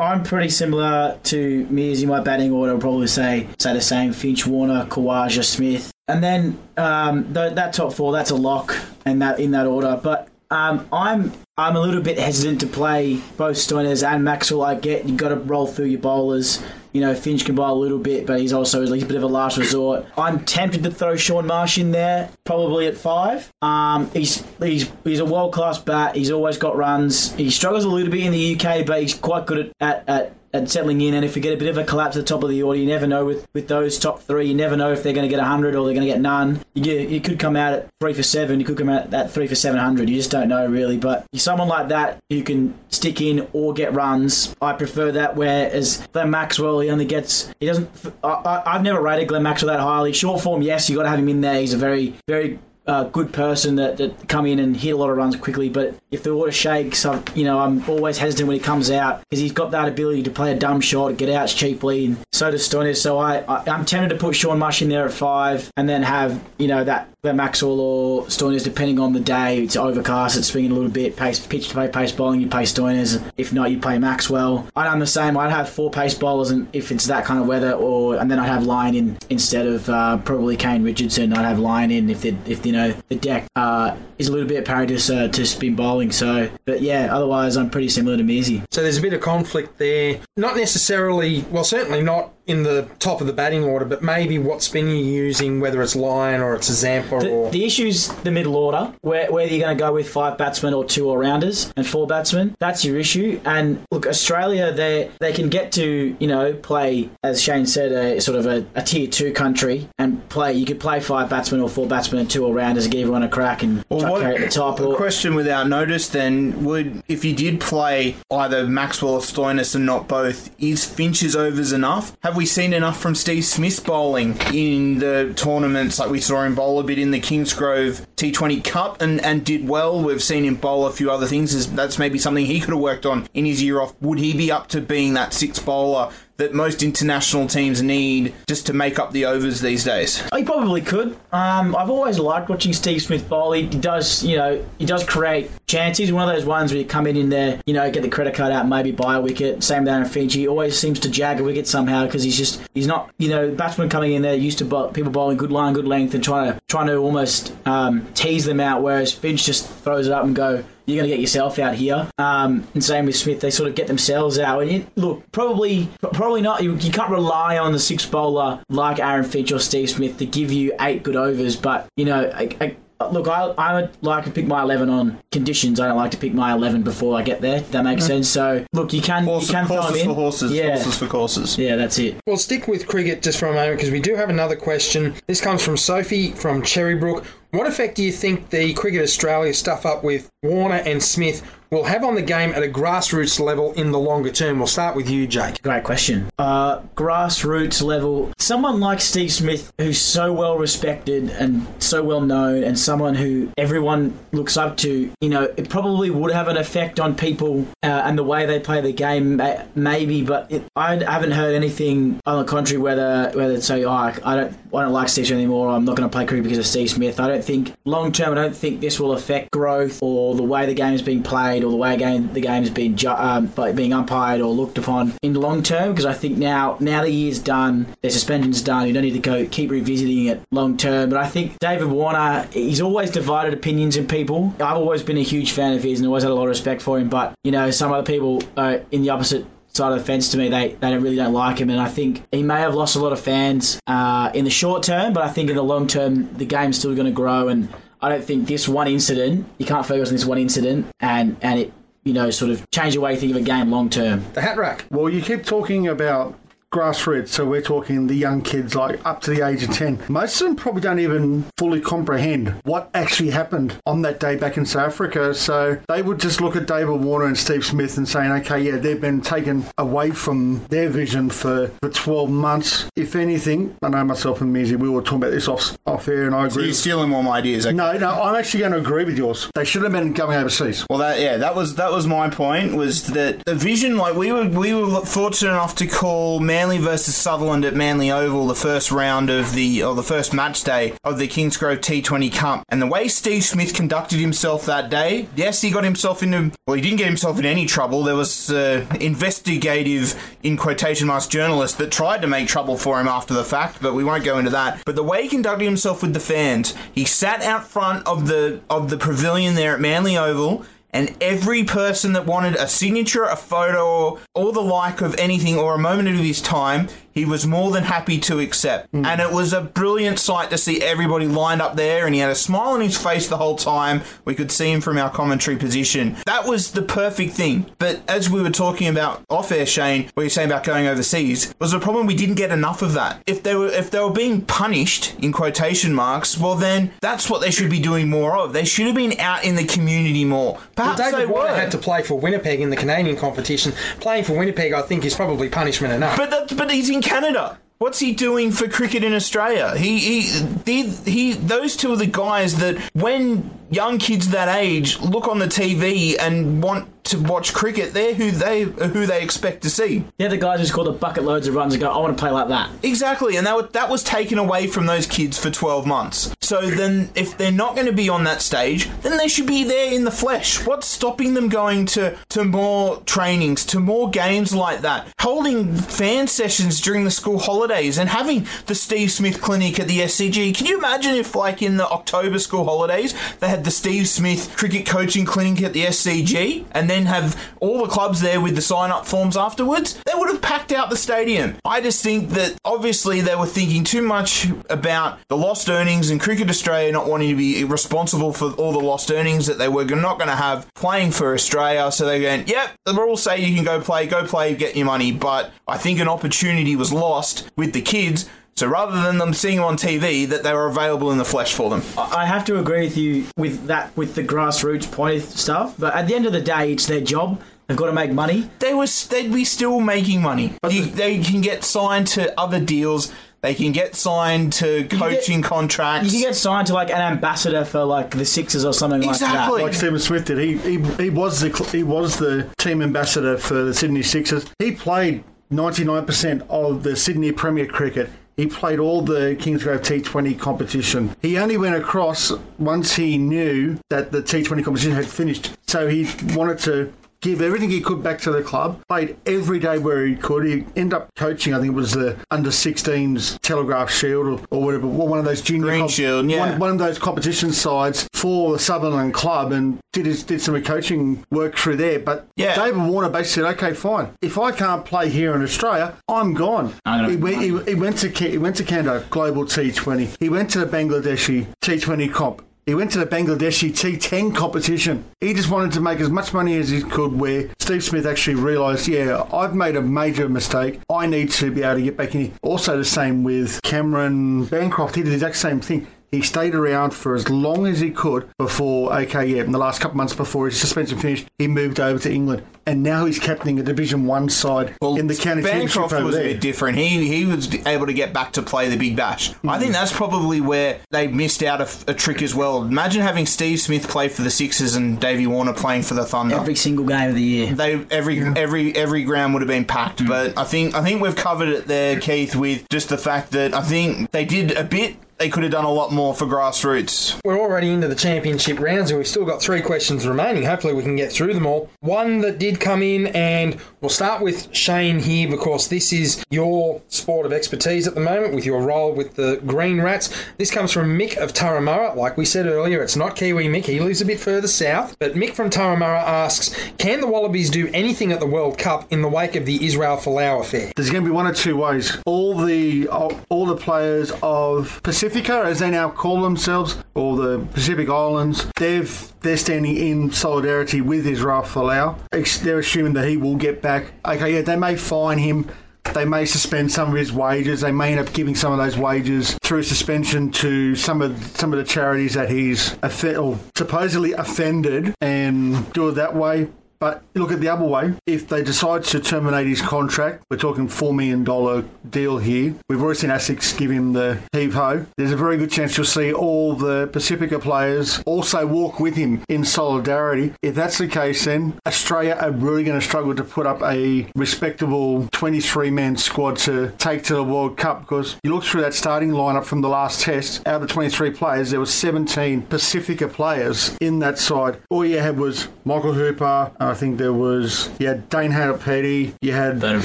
[0.00, 2.72] I'm pretty similar to me as in my batting order.
[2.72, 7.72] I'll probably say say the same: Finch, Warner, Khawaja, Smith, and then um, th- that
[7.72, 8.12] top four.
[8.12, 9.98] That's a lock, and that in that order.
[10.02, 14.62] But Um, I'm I'm a little bit hesitant to play both Stoiners and Maxwell.
[14.62, 16.60] I get you've got to roll through your bowlers.
[16.92, 19.22] You know, Finch can bowl a little bit, but he's also he's a bit of
[19.22, 20.06] a last resort.
[20.18, 23.48] I'm tempted to throw Shaun Marsh in there, probably at five.
[23.62, 26.16] Um, he's he's he's a world class bat.
[26.16, 27.32] He's always got runs.
[27.36, 30.34] He struggles a little bit in the UK, but he's quite good at, at, at
[30.52, 31.14] and settling in.
[31.14, 32.78] And if we get a bit of a collapse at the top of the order,
[32.78, 34.48] you never know with, with those top three.
[34.48, 36.60] You never know if they're going to get 100 or they're going to get none.
[36.74, 38.60] You, you could come out at three for seven.
[38.60, 40.08] You could come out at three for 700.
[40.08, 40.96] You just don't know really.
[40.96, 45.36] But someone like that who can stick in or get runs, I prefer that.
[45.36, 47.90] Whereas Glenn Maxwell, he only gets he doesn't.
[48.22, 50.12] I, I've never rated Glenn Maxwell that highly.
[50.12, 51.60] Short form, yes, you got to have him in there.
[51.60, 52.58] He's a very very
[52.90, 55.68] uh, good person that, that come in and hit a lot of runs quickly.
[55.68, 59.20] But if the water shakes, I'm, you know, I'm always hesitant when he comes out
[59.20, 62.50] because he's got that ability to play a dumb shot, get outs cheaply, and so
[62.50, 62.96] does Stoinis.
[62.96, 66.02] So I, I, I'm tempted to put Shaun Marsh in there at five and then
[66.02, 70.48] have, you know, that that Maxwell or Stoinis, depending on the day, it's overcast, it's
[70.48, 73.22] swinging a little bit, pace, pitch to play pace bowling, you play Stoinis.
[73.36, 74.66] If not, you play Maxwell.
[74.74, 75.36] I'd have the same.
[75.36, 78.38] I'd have four pace bowlers, and if it's that kind of weather, or and then
[78.38, 81.32] I'd have Lyon in instead of uh, probably Kane Richardson.
[81.32, 84.64] I'd have Lyon in if if you know the deck uh, is a little bit
[84.66, 86.12] to, uh, to spin bowling.
[86.12, 88.62] So, but yeah, otherwise I'm pretty similar to Mizzy.
[88.70, 90.20] So there's a bit of conflict there.
[90.36, 94.62] Not necessarily, well, certainly not in the top of the batting order, but maybe what
[94.62, 97.50] spin you're using, whether it's Lyon or it's a Zampa The, or.
[97.50, 100.84] the issue's the middle order, where, whether you're going to go with five batsmen or
[100.84, 102.56] two all rounders and four batsmen.
[102.58, 103.40] That's your issue.
[103.44, 108.20] And look, Australia, they they can get to you know play as Shane said, a
[108.20, 110.52] sort of a, a tier two country and play.
[110.54, 113.22] You could play five batsmen or four batsmen and two all rounders and give everyone
[113.22, 114.80] a crack and try to carry at the top.
[114.80, 119.74] a Or, question without notice then would if you did play either Maxwell or Stoinis
[119.74, 122.16] and not both, is Finch's overs enough?
[122.22, 126.54] Have we seen enough from Steve Smith's bowling in the tournaments like we saw him
[126.54, 130.02] bowl a bit in the Kingsgrove T20 Cup and, and did well?
[130.02, 131.70] We've seen him bowl a few other things.
[131.72, 133.94] That's maybe something he could have worked on in his year off.
[134.00, 138.66] Would he be up to being that six bowler that most international teams need just
[138.66, 140.22] to make up the overs these days?
[140.34, 141.16] He probably could.
[141.32, 143.52] Um, I've always liked watching Steve Smith bowl.
[143.52, 146.12] He, does, you know, he does create chances.
[146.12, 148.34] One of those ones where you come in in there, you know, get the credit
[148.34, 149.62] card out, maybe buy a wicket.
[149.62, 150.34] Same down in Finch.
[150.34, 153.50] He always seems to jag a wicket somehow because he's just he's not, you know,
[153.50, 156.52] batsmen coming in there used to bowl, people bowling good line, good length, and trying
[156.52, 158.82] to trying to almost um, tease them out.
[158.82, 160.64] Whereas Finch just throws it up and go.
[160.90, 162.08] You're going to get yourself out here.
[162.18, 164.62] Um, and same with Smith, they sort of get themselves out.
[164.62, 166.62] And it, look, probably, probably not.
[166.62, 170.26] You, you can't rely on the six bowler like Aaron Finch or Steve Smith to
[170.26, 171.56] give you eight good overs.
[171.56, 172.76] But you know, I, I,
[173.12, 175.80] Look, I, I would like to pick my 11 on conditions.
[175.80, 177.56] I don't like to pick my 11 before I get there.
[177.56, 178.28] If that makes sense.
[178.28, 180.08] So, look, you can, Horse, you can throw them horses in.
[180.08, 180.74] for horses, Yeah.
[180.74, 181.56] horses for courses.
[181.56, 182.18] Yeah, that's it.
[182.26, 185.14] We'll stick with cricket just for a moment because we do have another question.
[185.26, 187.24] This comes from Sophie from Cherrybrook.
[187.50, 191.84] What effect do you think the Cricket Australia stuff up with Warner and Smith will
[191.84, 194.58] have on the game at a grassroots level in the longer term?
[194.58, 195.62] We'll start with you, Jake.
[195.62, 196.28] Great question.
[196.38, 202.64] Uh, grassroots level, someone like Steve Smith, who's so well respected and so well known,
[202.64, 206.98] and someone who everyone looks up to, you know, it probably would have an effect
[206.98, 209.40] on people uh, and the way they play the game,
[209.74, 210.22] maybe.
[210.22, 214.12] But it, I haven't heard anything on the contrary whether whether it's say, oh, I
[214.12, 215.68] don't I don't like Steve Smith anymore.
[215.70, 217.20] I'm not going to play cricket because of Steve Smith.
[217.20, 218.32] I don't think long term.
[218.32, 221.59] I don't think this will affect growth or the way the game is being played
[221.64, 224.78] or the way game the game is being ju- um, by being umpired or looked
[224.78, 225.90] upon in the long term.
[225.90, 228.86] Because I think now now the year's done, the suspension's done.
[228.86, 231.10] You don't need to go keep revisiting it long term.
[231.10, 234.54] But I think David Warner, he's always divided opinions in people.
[234.60, 236.82] I've always been a huge fan of his and always had a lot of respect
[236.82, 237.08] for him.
[237.08, 240.36] But you know, some other people are in the opposite side of the fence to
[240.36, 240.48] me.
[240.48, 243.12] They they really don't like him, and I think he may have lost a lot
[243.12, 245.12] of fans uh, in the short term.
[245.12, 247.68] But I think in the long term, the game's still going to grow, and
[248.02, 251.60] I don't think this one incident you can't focus on this one incident and and
[251.60, 251.72] it
[252.04, 254.24] you know sort of change the way you think of a game long term.
[254.32, 254.86] The hat rack.
[254.90, 256.38] Well, you keep talking about
[256.72, 260.04] grassroots, so we're talking the young kids like up to the age of 10.
[260.08, 264.56] Most of them probably don't even fully comprehend what actually happened on that day back
[264.56, 265.34] in South Africa.
[265.34, 268.76] So they would just look at David Warner and Steve Smith and saying, okay, yeah,
[268.76, 272.88] they've been taken away from their vision for, for 12 months.
[272.94, 276.26] If anything, I know myself and Mizzy, we were talking about this off, off air,
[276.26, 276.66] and I agree.
[276.66, 277.66] You're stealing all my ideas.
[277.66, 277.74] okay?
[277.74, 279.50] no, no, I'm actually going to agree with yours.
[279.54, 280.86] They should have been going overseas.
[280.88, 282.74] Well, that yeah, that was that was my point.
[282.74, 283.96] Was that the vision?
[283.96, 288.46] Like we were we were fortunate enough to call Manly versus Sutherland at Manly Oval,
[288.46, 292.64] the first round of the or the first match day of the Kingsgrove T20 Cup.
[292.68, 296.74] And the way Steve Smith conducted himself that day, yes, he got himself into well,
[296.74, 298.02] he didn't get himself in any trouble.
[298.02, 303.08] There was uh, investigative, in quotation marks, journalists that tried to make trouble for him
[303.08, 304.82] after the fact, but we won't go into that.
[304.84, 308.60] But the way he conducted himself with the fans, he sat out front of the
[308.68, 313.36] of the pavilion there at Manly Oval and every person that wanted a signature, a
[313.36, 317.46] photo, or all the like of anything, or a moment of his time, he was
[317.46, 318.88] more than happy to accept.
[318.90, 319.04] Hmm.
[319.04, 322.30] And it was a brilliant sight to see everybody lined up there, and he had
[322.30, 324.02] a smile on his face the whole time.
[324.24, 326.16] We could see him from our commentary position.
[326.26, 327.66] That was the perfect thing.
[327.78, 331.54] But as we were talking about off air, Shane, what you're saying about going overseas,
[331.58, 333.22] was the problem we didn't get enough of that.
[333.26, 337.40] If they were if they were being punished in quotation marks, well then that's what
[337.40, 338.52] they should be doing more of.
[338.52, 340.54] They should have been out in the community more.
[340.54, 341.48] Well, Perhaps they David were.
[341.48, 343.72] Had to play for Winnipeg in the Canadian competition.
[344.00, 346.16] Playing for Winnipeg, I think, is probably punishment enough.
[346.16, 347.58] But that, but he's in Canada.
[347.78, 349.76] What's he doing for cricket in Australia?
[349.76, 350.20] He he
[350.66, 355.38] he, he those two are the guys that when young kids that age look on
[355.38, 360.04] the TV and want to watch cricket, they're who they who they expect to see.
[360.18, 362.20] They're the guys who score the bucket loads of runs and go, I want to
[362.20, 362.70] play like that.
[362.82, 366.34] Exactly, and that wa- that was taken away from those kids for 12 months.
[366.40, 369.64] So then, if they're not going to be on that stage, then they should be
[369.64, 370.64] there in the flesh.
[370.66, 376.26] What's stopping them going to to more trainings, to more games like that, holding fan
[376.28, 380.54] sessions during the school holidays, and having the Steve Smith Clinic at the SCG?
[380.54, 384.54] Can you imagine if, like in the October school holidays, they had the Steve Smith
[384.56, 388.62] Cricket Coaching Clinic at the SCG, and then have all the clubs there with the
[388.62, 390.00] sign up forms afterwards?
[390.06, 391.56] They would have packed out the stadium.
[391.64, 396.20] I just think that obviously they were thinking too much about the lost earnings and
[396.20, 399.84] Cricket Australia not wanting to be responsible for all the lost earnings that they were
[399.84, 401.90] not going to have playing for Australia.
[401.92, 404.86] So they're going, yep, the rules say you can go play, go play, get your
[404.86, 405.12] money.
[405.12, 408.28] But I think an opportunity was lost with the kids.
[408.56, 411.54] So rather than them seeing them on TV, that they were available in the flesh
[411.54, 411.82] for them.
[411.96, 415.74] I have to agree with you with that, with the grassroots point of stuff.
[415.78, 417.40] But at the end of the day, it's their job.
[417.66, 418.50] They've got to make money.
[418.58, 420.54] they was they'd be still making money.
[420.68, 423.12] You- they can get signed to other deals.
[423.42, 426.12] They can get signed to coaching contracts.
[426.12, 429.38] You can get signed to like an ambassador for like the Sixers or something Exactly.
[429.38, 429.62] like that.
[429.64, 430.36] like Stephen Smith did.
[430.38, 434.44] He, he he was the he was the team ambassador for the Sydney Sixers.
[434.58, 438.10] He played ninety nine percent of the Sydney Premier Cricket.
[438.40, 441.14] He played all the Kingsgrove T20 competition.
[441.20, 445.52] He only went across once he knew that the T20 competition had finished.
[445.66, 448.80] So he wanted to give everything he could back to the club.
[448.88, 450.44] Played every day where he could.
[450.46, 451.54] He ended up coaching.
[451.54, 454.86] I think it was the under 16s Telegraph Shield or, or whatever.
[454.86, 456.50] One of those junior Green Shield, yeah.
[456.50, 460.60] one, one of those competition sides for the Sutherland club and did his, did some
[460.62, 461.98] coaching work through there.
[461.98, 462.54] But Yeah.
[462.54, 464.10] David Warner basically said, "Okay, fine.
[464.20, 467.98] If I can't play here in Australia, I'm gone." I'm he, went, he, he went
[467.98, 470.16] to he went to Canada Global T20.
[470.18, 472.42] He went to the Bangladeshi T20 comp.
[472.70, 475.04] He went to the Bangladeshi T10 competition.
[475.20, 477.18] He just wanted to make as much money as he could.
[477.18, 480.78] Where Steve Smith actually realised, yeah, I've made a major mistake.
[480.88, 482.32] I need to be able to get back in.
[482.42, 484.94] Also, the same with Cameron Bancroft.
[484.94, 485.88] He did the exact same thing.
[486.10, 489.80] He stayed around for as long as he could before, okay, yeah, in the last
[489.80, 492.42] couple months before his suspension finished, he moved over to England.
[492.66, 496.24] And now he's captaining a Division 1 side in the county championship Bancroft was there.
[496.24, 496.78] a bit different.
[496.78, 499.30] He he was able to get back to play the Big Bash.
[499.44, 499.74] I think mm.
[499.74, 502.62] that's probably where they missed out a, a trick as well.
[502.62, 506.36] Imagine having Steve Smith play for the Sixers and Davey Warner playing for the Thunder.
[506.36, 507.52] Every single game of the year.
[507.54, 510.00] they every every every ground would have been packed.
[510.00, 510.08] Mm.
[510.08, 513.54] But I think I think we've covered it there, Keith, with just the fact that
[513.54, 514.96] I think they did a bit.
[515.20, 517.20] They could have done a lot more for grassroots.
[517.26, 520.44] We're already into the championship rounds and we've still got three questions remaining.
[520.44, 521.68] Hopefully, we can get through them all.
[521.80, 526.80] One that did come in, and we'll start with Shane here because this is your
[526.88, 530.08] sport of expertise at the moment with your role with the Green Rats.
[530.38, 531.94] This comes from Mick of Turramurra.
[531.96, 534.96] Like we said earlier, it's not Kiwi Mick, he lives a bit further south.
[534.98, 539.02] But Mick from Turramurra asks Can the Wallabies do anything at the World Cup in
[539.02, 540.72] the wake of the Israel Folau affair?
[540.76, 541.98] There's going to be one or two ways.
[542.06, 544.80] All the all the players of
[545.10, 550.80] Pacifica, as they now call themselves, or the Pacific Islands, they've they're standing in solidarity
[550.80, 551.98] with Israel Folau.
[552.42, 553.92] They're assuming that he will get back.
[554.06, 555.50] Okay, yeah, they may fine him.
[555.94, 557.62] They may suspend some of his wages.
[557.62, 561.52] They may end up giving some of those wages through suspension to some of some
[561.52, 562.76] of the charities that he's
[563.16, 566.48] or supposedly offended, and do it that way.
[566.80, 567.92] But look at the other way.
[568.06, 572.54] If they decide to terminate his contract, we're talking $4 million deal here.
[572.68, 574.86] We've already seen ASICS give him the heave ho.
[574.96, 579.22] There's a very good chance you'll see all the Pacifica players also walk with him
[579.28, 580.32] in solidarity.
[580.42, 584.06] If that's the case, then Australia are really going to struggle to put up a
[584.16, 588.74] respectable 23 man squad to take to the World Cup because you look through that
[588.74, 593.06] starting lineup from the last test, out of the 23 players, there were 17 Pacifica
[593.06, 594.58] players in that side.
[594.70, 599.14] All you had was Michael Hooper, uh, I think there was, you had Dane Haylett-Petty,
[599.20, 599.84] you had Bernard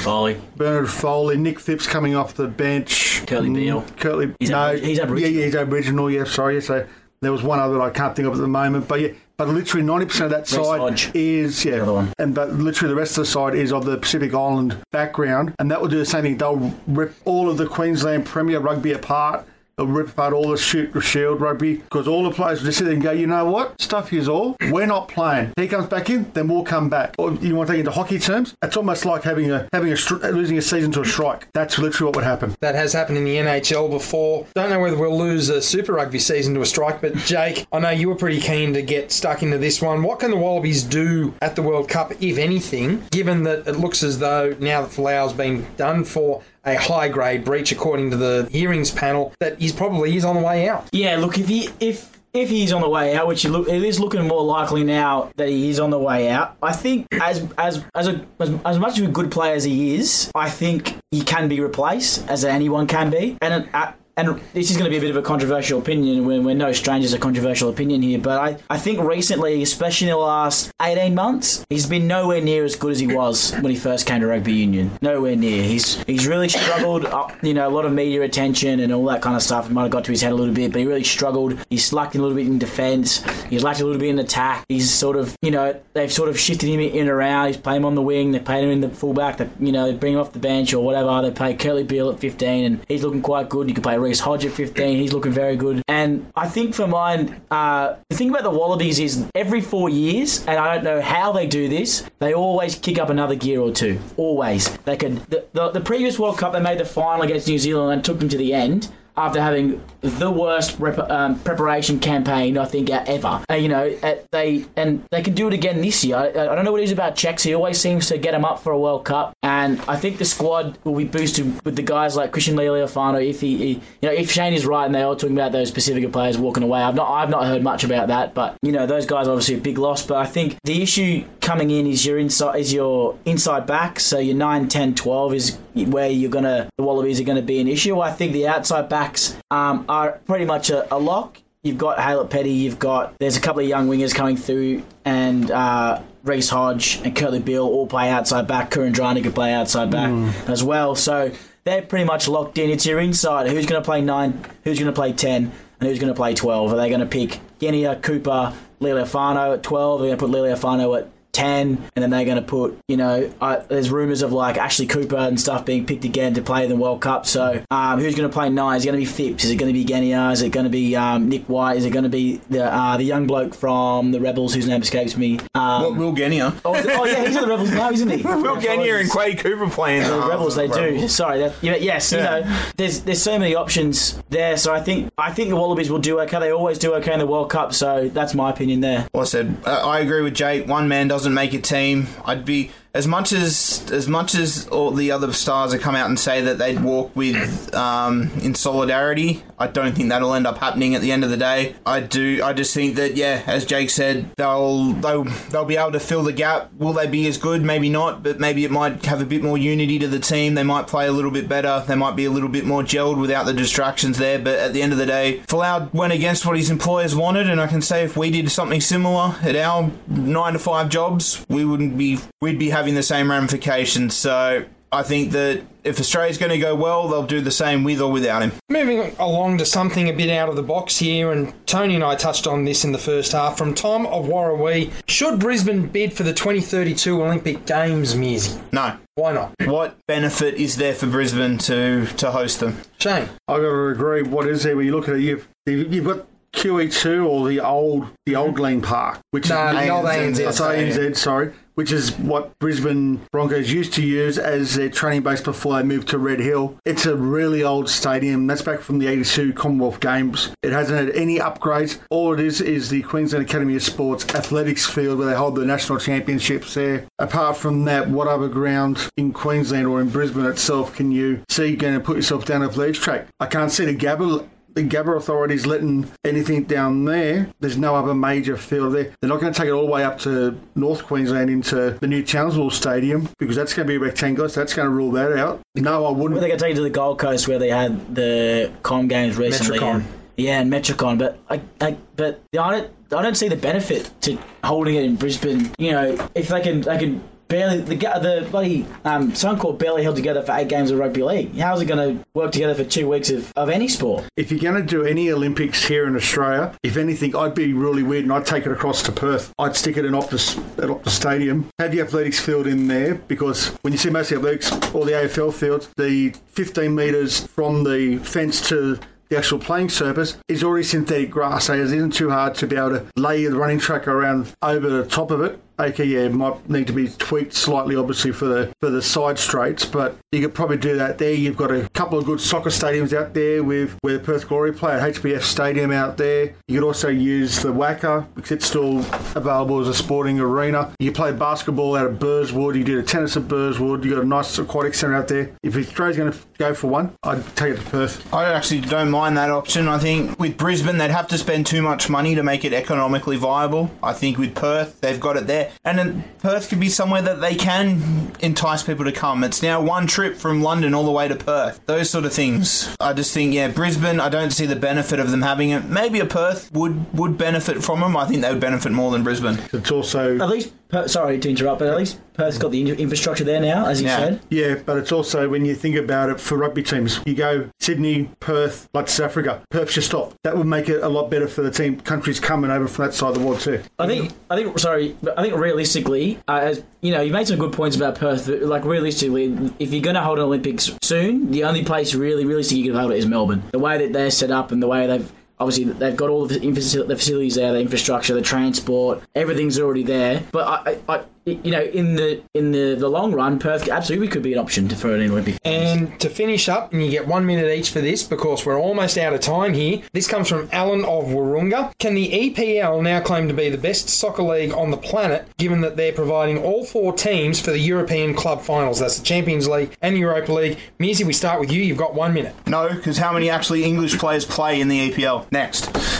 [0.00, 0.40] Foley.
[0.56, 3.22] Bernard Foley, Nick Phipps coming off the bench.
[3.26, 3.82] Kurtley Mm, Beale.
[3.98, 5.30] Kurtley, He's no, Abori- he's Aboriginal.
[5.36, 6.10] Yeah, he's Aboriginal.
[6.10, 6.60] Yeah, sorry.
[6.62, 6.86] So
[7.20, 9.08] there was one other that I can't think of at the moment, but yeah.
[9.38, 13.24] But literally ninety percent of that side is yeah, and but literally the rest of
[13.24, 16.38] the side is of the Pacific Island background, and that will do the same thing.
[16.38, 19.46] They'll rip all of the Queensland Premier rugby apart.
[19.78, 23.02] Rip apart all the shield rugby because all the players will just sit there and
[23.02, 23.78] go, you know what?
[23.78, 24.56] Stuff is all.
[24.70, 25.52] We're not playing.
[25.58, 27.14] He comes back in, then we'll come back.
[27.18, 28.54] Or you want to take it into hockey terms?
[28.62, 31.48] It's almost like having a having a losing a season to a strike.
[31.52, 32.56] That's literally what would happen.
[32.60, 34.46] That has happened in the NHL before.
[34.54, 37.78] Don't know whether we'll lose a Super Rugby season to a strike, but Jake, I
[37.78, 40.02] know you were pretty keen to get stuck into this one.
[40.02, 44.02] What can the Wallabies do at the World Cup, if anything, given that it looks
[44.02, 48.48] as though now that Folau's been done for a high grade breach, according to the
[48.50, 50.88] hearings panel, that he's probably he's on the way out.
[50.92, 53.82] Yeah, look, if he if if he's on the way out, which it, look, it
[53.82, 57.46] is looking more likely now that he is on the way out, I think as
[57.56, 60.98] as as a as, as much of a good player as he is, I think
[61.10, 63.68] he can be replaced as anyone can be, and.
[63.72, 66.24] Uh, and this is going to be a bit of a controversial opinion.
[66.24, 70.12] We're, we're no strangers to controversial opinion here, but I, I think recently, especially in
[70.12, 73.76] the last 18 months, he's been nowhere near as good as he was when he
[73.76, 74.90] first came to rugby union.
[75.02, 75.62] Nowhere near.
[75.62, 77.04] He's he's really struggled.
[77.04, 79.66] Uh, you know, a lot of media attention and all that kind of stuff.
[79.66, 81.58] It might have got to his head a little bit, but he really struggled.
[81.68, 83.22] He's lacked a little bit in defence.
[83.50, 84.64] He's lacked a little bit in attack.
[84.68, 87.48] He's sort of, you know, they've sort of shifted him in and around.
[87.48, 88.32] He's playing him on the wing.
[88.32, 89.36] They played him in the fullback.
[89.36, 91.20] They, you know, bring him off the bench or whatever.
[91.20, 93.68] They play Kurtley Beale at 15, and he's looking quite good.
[93.68, 94.98] You can play Reece Hodge at 15.
[94.98, 95.82] He's looking very good.
[95.88, 100.46] And I think for mine, uh, the thing about the Wallabies is every four years,
[100.46, 103.72] and I don't know how they do this, they always kick up another gear or
[103.72, 103.98] two.
[104.16, 104.76] Always.
[104.78, 105.16] They could.
[105.26, 108.20] The, the, the previous World Cup, they made the final against New Zealand and took
[108.20, 113.42] them to the end after having the worst rep- um, preparation campaign I think ever.
[113.50, 116.16] Uh, you know, uh, they and they can do it again this year.
[116.16, 117.42] I, I don't know what it is about Czechs.
[117.42, 120.24] He always seems to get them up for a World Cup, and I think the
[120.24, 123.24] squad will be boosted with the guys like Christian Lealiafano.
[123.26, 125.70] If he, he, you know, if Shane is right and they are talking about those
[125.70, 128.34] Pacifica players walking away, I've not, I've not heard much about that.
[128.34, 130.04] But you know, those guys are obviously a big loss.
[130.04, 134.00] But I think the issue coming in is your inside is your inside back.
[134.00, 137.60] So your 9, 10, 12 is where you're gonna the Wallabies are going to be
[137.60, 138.00] an issue.
[138.00, 141.38] I think the outside backs um, are pretty much a, a lock.
[141.62, 145.50] You've got Haylett Petty, you've got there's a couple of young wingers coming through, and
[145.50, 148.70] uh, Reece Hodge and Kurtley Beale all play outside back.
[148.70, 150.10] Kuridrani could play outside back
[150.48, 150.94] as well.
[150.94, 151.32] So
[151.64, 152.70] they're pretty much locked in.
[152.70, 153.48] It's your inside.
[153.48, 154.44] Who's going to play nine?
[154.62, 155.50] Who's going to play ten?
[155.80, 156.72] And who's going to play twelve?
[156.72, 160.00] Are they going to pick Genia, Cooper, Lealiafano at twelve?
[160.00, 163.30] They're going to put Lealiafano at 10 and then they're going to put you know
[163.40, 166.70] uh, there's rumours of like Ashley Cooper and stuff being picked again to play in
[166.70, 169.10] the World Cup so um, who's going to play nine is it going to be
[169.10, 171.76] Phipps is it going to be Genia is it going to be um, Nick White
[171.76, 174.80] is it going to be the uh, the young bloke from the Rebels whose name
[174.82, 176.54] escapes me um, What, Will Genia?
[176.64, 179.38] oh, it- oh, yeah he's in the Rebels now isn't he Will Genia and Quade
[179.38, 180.80] Cooper playing the Rebels, they do.
[180.80, 181.14] Rebels.
[181.14, 182.38] Sorry, that, yeah, yes, Yeah.
[182.38, 184.56] you know, there's there's so many options there.
[184.56, 186.38] So I think I think the Wallabies will do okay.
[186.40, 187.72] They always do okay in the World Cup.
[187.74, 189.06] So that's my opinion there.
[189.12, 190.66] Well, I said uh, I agree with Jake.
[190.68, 192.06] One man doesn't make a team.
[192.24, 196.08] I'd be as much as as much as all the other stars have come out
[196.08, 199.42] and say that they'd walk with um, in solidarity.
[199.58, 201.76] I don't think that'll end up happening at the end of the day.
[201.84, 202.42] I do.
[202.42, 206.22] I just think that yeah, as Jake said, they'll they'll they'll be able to fill
[206.22, 206.72] the gap.
[206.74, 207.62] Will they be as good?
[207.62, 210.54] Maybe not, but maybe it might have a bit more unity to the team.
[210.54, 211.84] They might play a little bit better.
[211.86, 214.38] They might be a little bit more gelled without the distractions there.
[214.38, 217.60] But at the end of the day, Folau went against what his employers wanted, and
[217.60, 221.64] I can say if we did something similar at our nine to five jobs, we
[221.64, 224.14] wouldn't be we'd be having the same ramifications.
[224.14, 228.00] So I think that if Australia's going to go well, they'll do the same with
[228.00, 228.52] or without him.
[228.68, 232.14] Moving along to something a bit out of the box here, and Tony and I
[232.14, 233.58] touched on this in the first half.
[233.58, 238.60] From Tom of Warrawee, should Brisbane bid for the 2032 Olympic Games, Mearsy?
[238.72, 238.96] No.
[239.16, 239.54] Why not?
[239.64, 242.76] What benefit is there for Brisbane to to host them?
[242.98, 243.28] Shane.
[243.48, 244.22] I've got to agree.
[244.22, 245.20] What is there when you look at it?
[245.22, 249.88] You've you've got QE2 or the old the old Glen Park, which No, is the
[249.88, 251.52] old ANZ That's ANZ, sorry.
[251.76, 256.08] Which is what Brisbane Broncos used to use as their training base before they moved
[256.08, 256.76] to Red Hill.
[256.84, 258.46] It's a really old stadium.
[258.46, 260.52] That's back from the 82 Commonwealth Games.
[260.62, 261.98] It hasn't had any upgrades.
[262.10, 265.64] All it is is the Queensland Academy of Sports athletics field where they hold the
[265.64, 267.06] national championships there.
[267.18, 271.76] Apart from that, what other ground in Queensland or in Brisbane itself can you see
[271.76, 273.26] going to put yourself down a athletics track?
[273.38, 277.48] I can't see the Gabba the Gabba authorities letting anything down there.
[277.60, 279.12] There's no other major field there.
[279.20, 282.06] They're not going to take it all the way up to North Queensland into the
[282.06, 284.48] new Townsville Stadium because that's going to be rectangular.
[284.50, 285.62] So that's going to rule that out.
[285.74, 286.38] No, I wouldn't.
[286.40, 289.36] they're going to take it to the Gold Coast where they had the Com games
[289.38, 289.78] recently?
[289.78, 289.94] Metricon.
[289.96, 290.04] and-
[290.38, 294.36] yeah, and Metricon, but I, I but I don't, I don't see the benefit to
[294.62, 295.70] holding it in Brisbane.
[295.78, 300.16] You know, if they can, they can barely the the bloody um, Suncorp barely held
[300.16, 301.56] together for eight games of rugby league.
[301.56, 304.24] How's it going to work together for two weeks of, of any sport?
[304.36, 308.02] If you're going to do any Olympics here in Australia, if anything, I'd be really
[308.02, 309.52] weird and I'd take it across to Perth.
[309.58, 313.68] I'd stick it in Optus at Optus Stadium, have the athletics field in there because
[313.82, 317.84] when you see most of the athletics or the AFL fields, the 15 metres from
[317.84, 322.30] the fence to the actual playing surface is already synthetic grass, so it isn't too
[322.30, 325.60] hard to be able to lay the running track around over the top of it.
[325.78, 330.16] Yeah, might need to be tweaked slightly, obviously for the for the side straights, but
[330.32, 331.32] you could probably do that there.
[331.34, 334.94] You've got a couple of good soccer stadiums out there with where Perth Glory play
[334.94, 336.54] at HBF Stadium out there.
[336.68, 338.98] You could also use the WACA because it's still
[339.34, 340.92] available as a sporting arena.
[340.98, 342.76] You play basketball out of Burswood.
[342.76, 344.04] You do the tennis at Burswood.
[344.04, 345.50] You got a nice aquatic centre out there.
[345.62, 348.34] If Australia's going to go for one, I'd take it to Perth.
[348.34, 349.88] I actually don't mind that option.
[349.88, 353.36] I think with Brisbane, they'd have to spend too much money to make it economically
[353.36, 353.90] viable.
[354.02, 355.65] I think with Perth, they've got it there.
[355.84, 359.44] And then Perth could be somewhere that they can entice people to come.
[359.44, 361.80] It's now one trip from London all the way to Perth.
[361.86, 362.94] Those sort of things.
[363.00, 365.84] I just think, yeah, Brisbane, I don't see the benefit of them having it.
[365.84, 368.16] Maybe a Perth would, would benefit from them.
[368.16, 369.58] I think they would benefit more than Brisbane.
[369.72, 372.96] It's also At least, Per- sorry to interrupt, but at least Perth's got the in-
[372.98, 374.16] infrastructure there now, as you Yeah.
[374.18, 374.40] said.
[374.50, 378.30] Yeah, but it's also when you think about it for rugby teams, you go Sydney,
[378.38, 379.62] Perth, like South Africa.
[379.70, 380.34] Perth's your stop.
[380.44, 383.14] That would make it a lot better for the team countries coming over from that
[383.14, 383.80] side of the world too.
[383.98, 387.48] I think, I think, sorry, but I think realistically, uh, as you know, you made
[387.48, 388.46] some good points about Perth.
[388.48, 392.78] Like realistically, if you're going to hold an Olympics soon, the only place really realistic
[392.78, 393.62] you can hold it is Melbourne.
[393.72, 396.58] The way that they're set up and the way they've obviously they've got all the,
[396.74, 400.44] facilities there, the infrastructure, the transport, everything's already there.
[400.52, 404.42] But I, I you know, in the in the, the long run, Perth absolutely could
[404.42, 405.58] be an option to, for an Olympic.
[405.64, 409.16] And to finish up, and you get one minute each for this because we're almost
[409.16, 410.02] out of time here.
[410.12, 411.96] This comes from Alan of Wahroonga.
[411.98, 415.80] Can the EPL now claim to be the best soccer league on the planet, given
[415.82, 418.98] that they're providing all four teams for the European club finals?
[418.98, 420.78] That's the Champions League and Europa League.
[420.98, 421.80] Mearsy, we start with you.
[421.80, 422.56] You've got one minute.
[422.66, 425.50] No, because how many actually English players play in the EPL?
[425.52, 426.15] Next.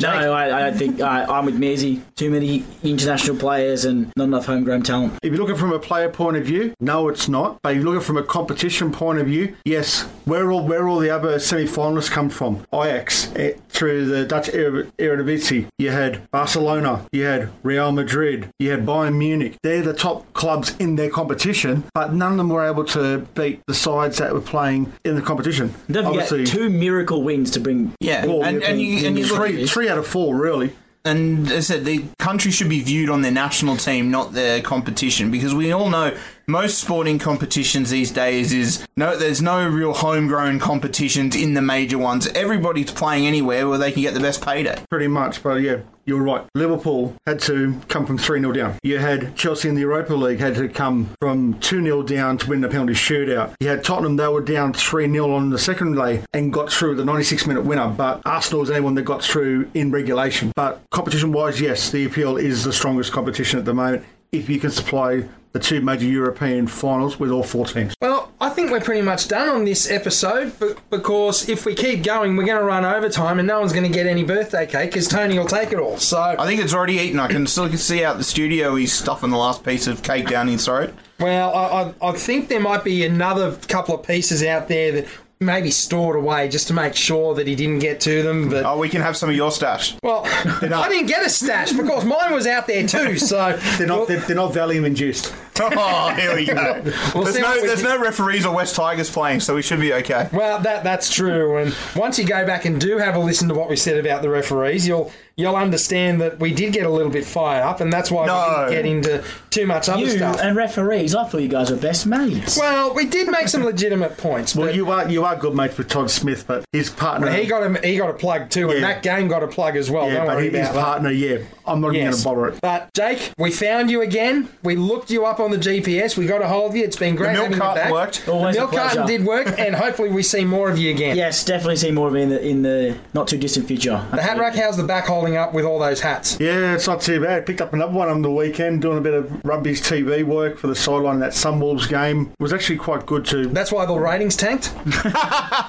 [0.00, 2.00] No, I, I don't think uh, I'm with Mearsy.
[2.16, 5.18] Too many international players and not enough homegrown talent.
[5.22, 7.60] If you look at it from a player point of view, no, it's not.
[7.62, 10.02] But if you look at it from a competition point of view, yes.
[10.24, 12.64] Where all where all the other semi-finalists come from?
[12.72, 15.66] Ajax eh, through the Dutch Er- Eredivisie.
[15.78, 17.06] You had Barcelona.
[17.12, 18.50] You had Real Madrid.
[18.58, 19.56] You had Bayern Munich.
[19.62, 23.60] They're the top clubs in their competition, but none of them were able to beat
[23.66, 25.66] the sides that were playing in the competition.
[25.90, 27.92] Don't forget Obviously, two miracle wins to bring.
[28.00, 30.72] Yeah, well, and, and you, and you look three, three out of four, really.
[31.04, 34.62] and as I said, the country should be viewed on their national team, not their
[34.62, 36.16] competition, because we all know
[36.46, 41.98] most sporting competitions these days is no, there's no real homegrown competitions in the major
[41.98, 42.26] ones.
[42.28, 44.82] Everybody's playing anywhere where they can get the best payday.
[44.90, 45.78] Pretty much, but yeah,
[46.10, 46.44] you're right.
[46.56, 48.76] Liverpool had to come from 3 0 down.
[48.82, 52.50] You had Chelsea in the Europa League had to come from 2 0 down to
[52.50, 53.54] win the penalty shootout.
[53.60, 56.96] You had Tottenham, they were down 3 0 on the second leg and got through
[56.96, 57.88] the 96 minute winner.
[57.88, 60.52] But Arsenal was anyone that got through in regulation.
[60.56, 64.60] But competition wise, yes, the EPL is the strongest competition at the moment if you
[64.60, 67.94] can supply the two major European finals with all four teams.
[68.00, 70.52] Well, I think we're pretty much done on this episode
[70.90, 73.92] because if we keep going, we're going to run overtime and no one's going to
[73.92, 75.98] get any birthday cake because Tony will take it all.
[75.98, 77.18] So, I think it's already eaten.
[77.18, 80.48] I can still see out the studio he's stuffing the last piece of cake down
[80.48, 80.94] his throat.
[81.18, 85.06] well, I, I, I think there might be another couple of pieces out there that
[85.42, 88.50] maybe stored away just to make sure that he didn't get to them.
[88.50, 89.96] But Oh, we can have some of your stash.
[90.02, 93.16] well, I didn't get a stash because mine was out there too.
[93.18, 95.34] So They're not, they're, they're not Valium induced.
[95.62, 96.82] Oh, here we go.
[97.14, 97.88] We'll there's no, there's do.
[97.88, 100.26] no referees or West Tigers playing, so we should be okay.
[100.32, 101.58] Well, that that's true.
[101.58, 104.22] And once you go back and do have a listen to what we said about
[104.22, 107.92] the referees, you'll you'll understand that we did get a little bit fired up, and
[107.92, 108.66] that's why No.
[108.68, 110.38] we didn't get into too much other You stuff.
[110.40, 112.58] and referees, I thought you guys were best mates.
[112.58, 114.54] well, we did make some legitimate points.
[114.54, 117.30] Well, you are you are good mates with Todd Smith, but his partner.
[117.32, 119.90] he got a he got a plug too, and that game got a plug as
[119.90, 120.06] well.
[120.08, 120.84] yeah, Don't but worry his about that.
[120.84, 121.10] partner.
[121.10, 122.60] Yeah, I'm not even going to bother it.
[122.60, 124.48] But Jake, we found you again.
[124.62, 126.16] We looked you up on the GPS.
[126.16, 126.84] We got a hold of you.
[126.84, 127.92] It's been great milk having you carton back.
[127.92, 128.28] worked.
[128.28, 131.16] Always the a milk carton did work, and hopefully we see more of you again.
[131.16, 134.04] Yes, definitely see more of me in the in the not too distant future.
[134.12, 136.38] The hat rack, how's the back holding up with all those hats?
[136.40, 137.46] Yeah, it's not too bad.
[137.46, 140.66] Picked up another one on the weekend, doing a bit of rugby's TV work for
[140.66, 142.32] the sideline of that Sunwolves game.
[142.38, 143.46] It was actually quite good to.
[143.48, 144.72] That's why the ratings tanked.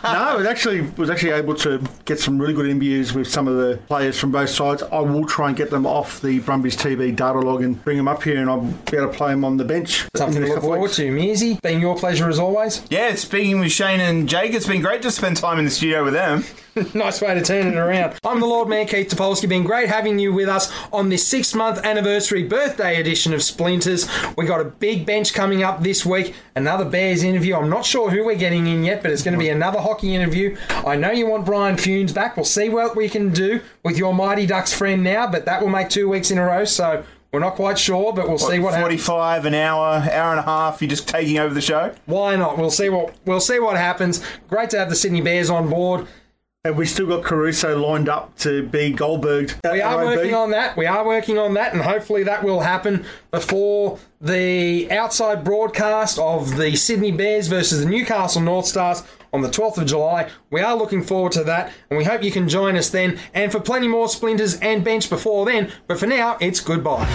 [0.03, 3.55] No, it actually was actually able to get some really good interviews with some of
[3.55, 4.83] the players from both sides.
[4.83, 8.07] I will try and get them off the Brumbies TV data log and bring them
[8.07, 10.05] up here, and I'll be able to play them on the bench.
[10.15, 10.95] Something in to look next couple of forward weeks.
[10.97, 11.11] to.
[11.55, 12.81] Mearsy, being your pleasure as always.
[12.89, 16.03] Yeah, speaking with Shane and Jake, it's been great to spend time in the studio
[16.03, 16.43] with them.
[16.93, 18.17] nice way to turn it around.
[18.25, 19.47] I'm the Lord Mayor Keith Topolsky.
[19.51, 24.07] Been great having you with us on this six month anniversary birthday edition of Splinters.
[24.37, 26.33] We got a big bench coming up this week.
[26.55, 27.57] Another Bears interview.
[27.57, 30.15] I'm not sure who we're getting in yet, but it's going to be another hockey
[30.15, 30.55] interview.
[30.69, 32.37] I know you want Brian Funes back.
[32.37, 35.67] We'll see what we can do with your Mighty Ducks friend now, but that will
[35.67, 36.63] make two weeks in a row.
[36.63, 39.03] So we're not quite sure, but we'll see what happens.
[39.03, 41.93] 45, an hour, hour and a half, you're just taking over the show?
[42.05, 42.57] Why not?
[42.57, 44.23] We'll see what we'll see what happens.
[44.47, 46.07] Great to have the Sydney Bears on board.
[46.63, 49.51] And we still got Caruso lined up to be Goldberg.
[49.63, 50.77] We are working on that.
[50.77, 56.57] We are working on that, and hopefully that will happen before the outside broadcast of
[56.57, 59.01] the Sydney Bears versus the Newcastle North Stars
[59.33, 60.29] on the 12th of July.
[60.51, 63.17] We are looking forward to that, and we hope you can join us then.
[63.33, 65.71] And for plenty more splinters and bench before then.
[65.87, 67.07] But for now, it's goodbye.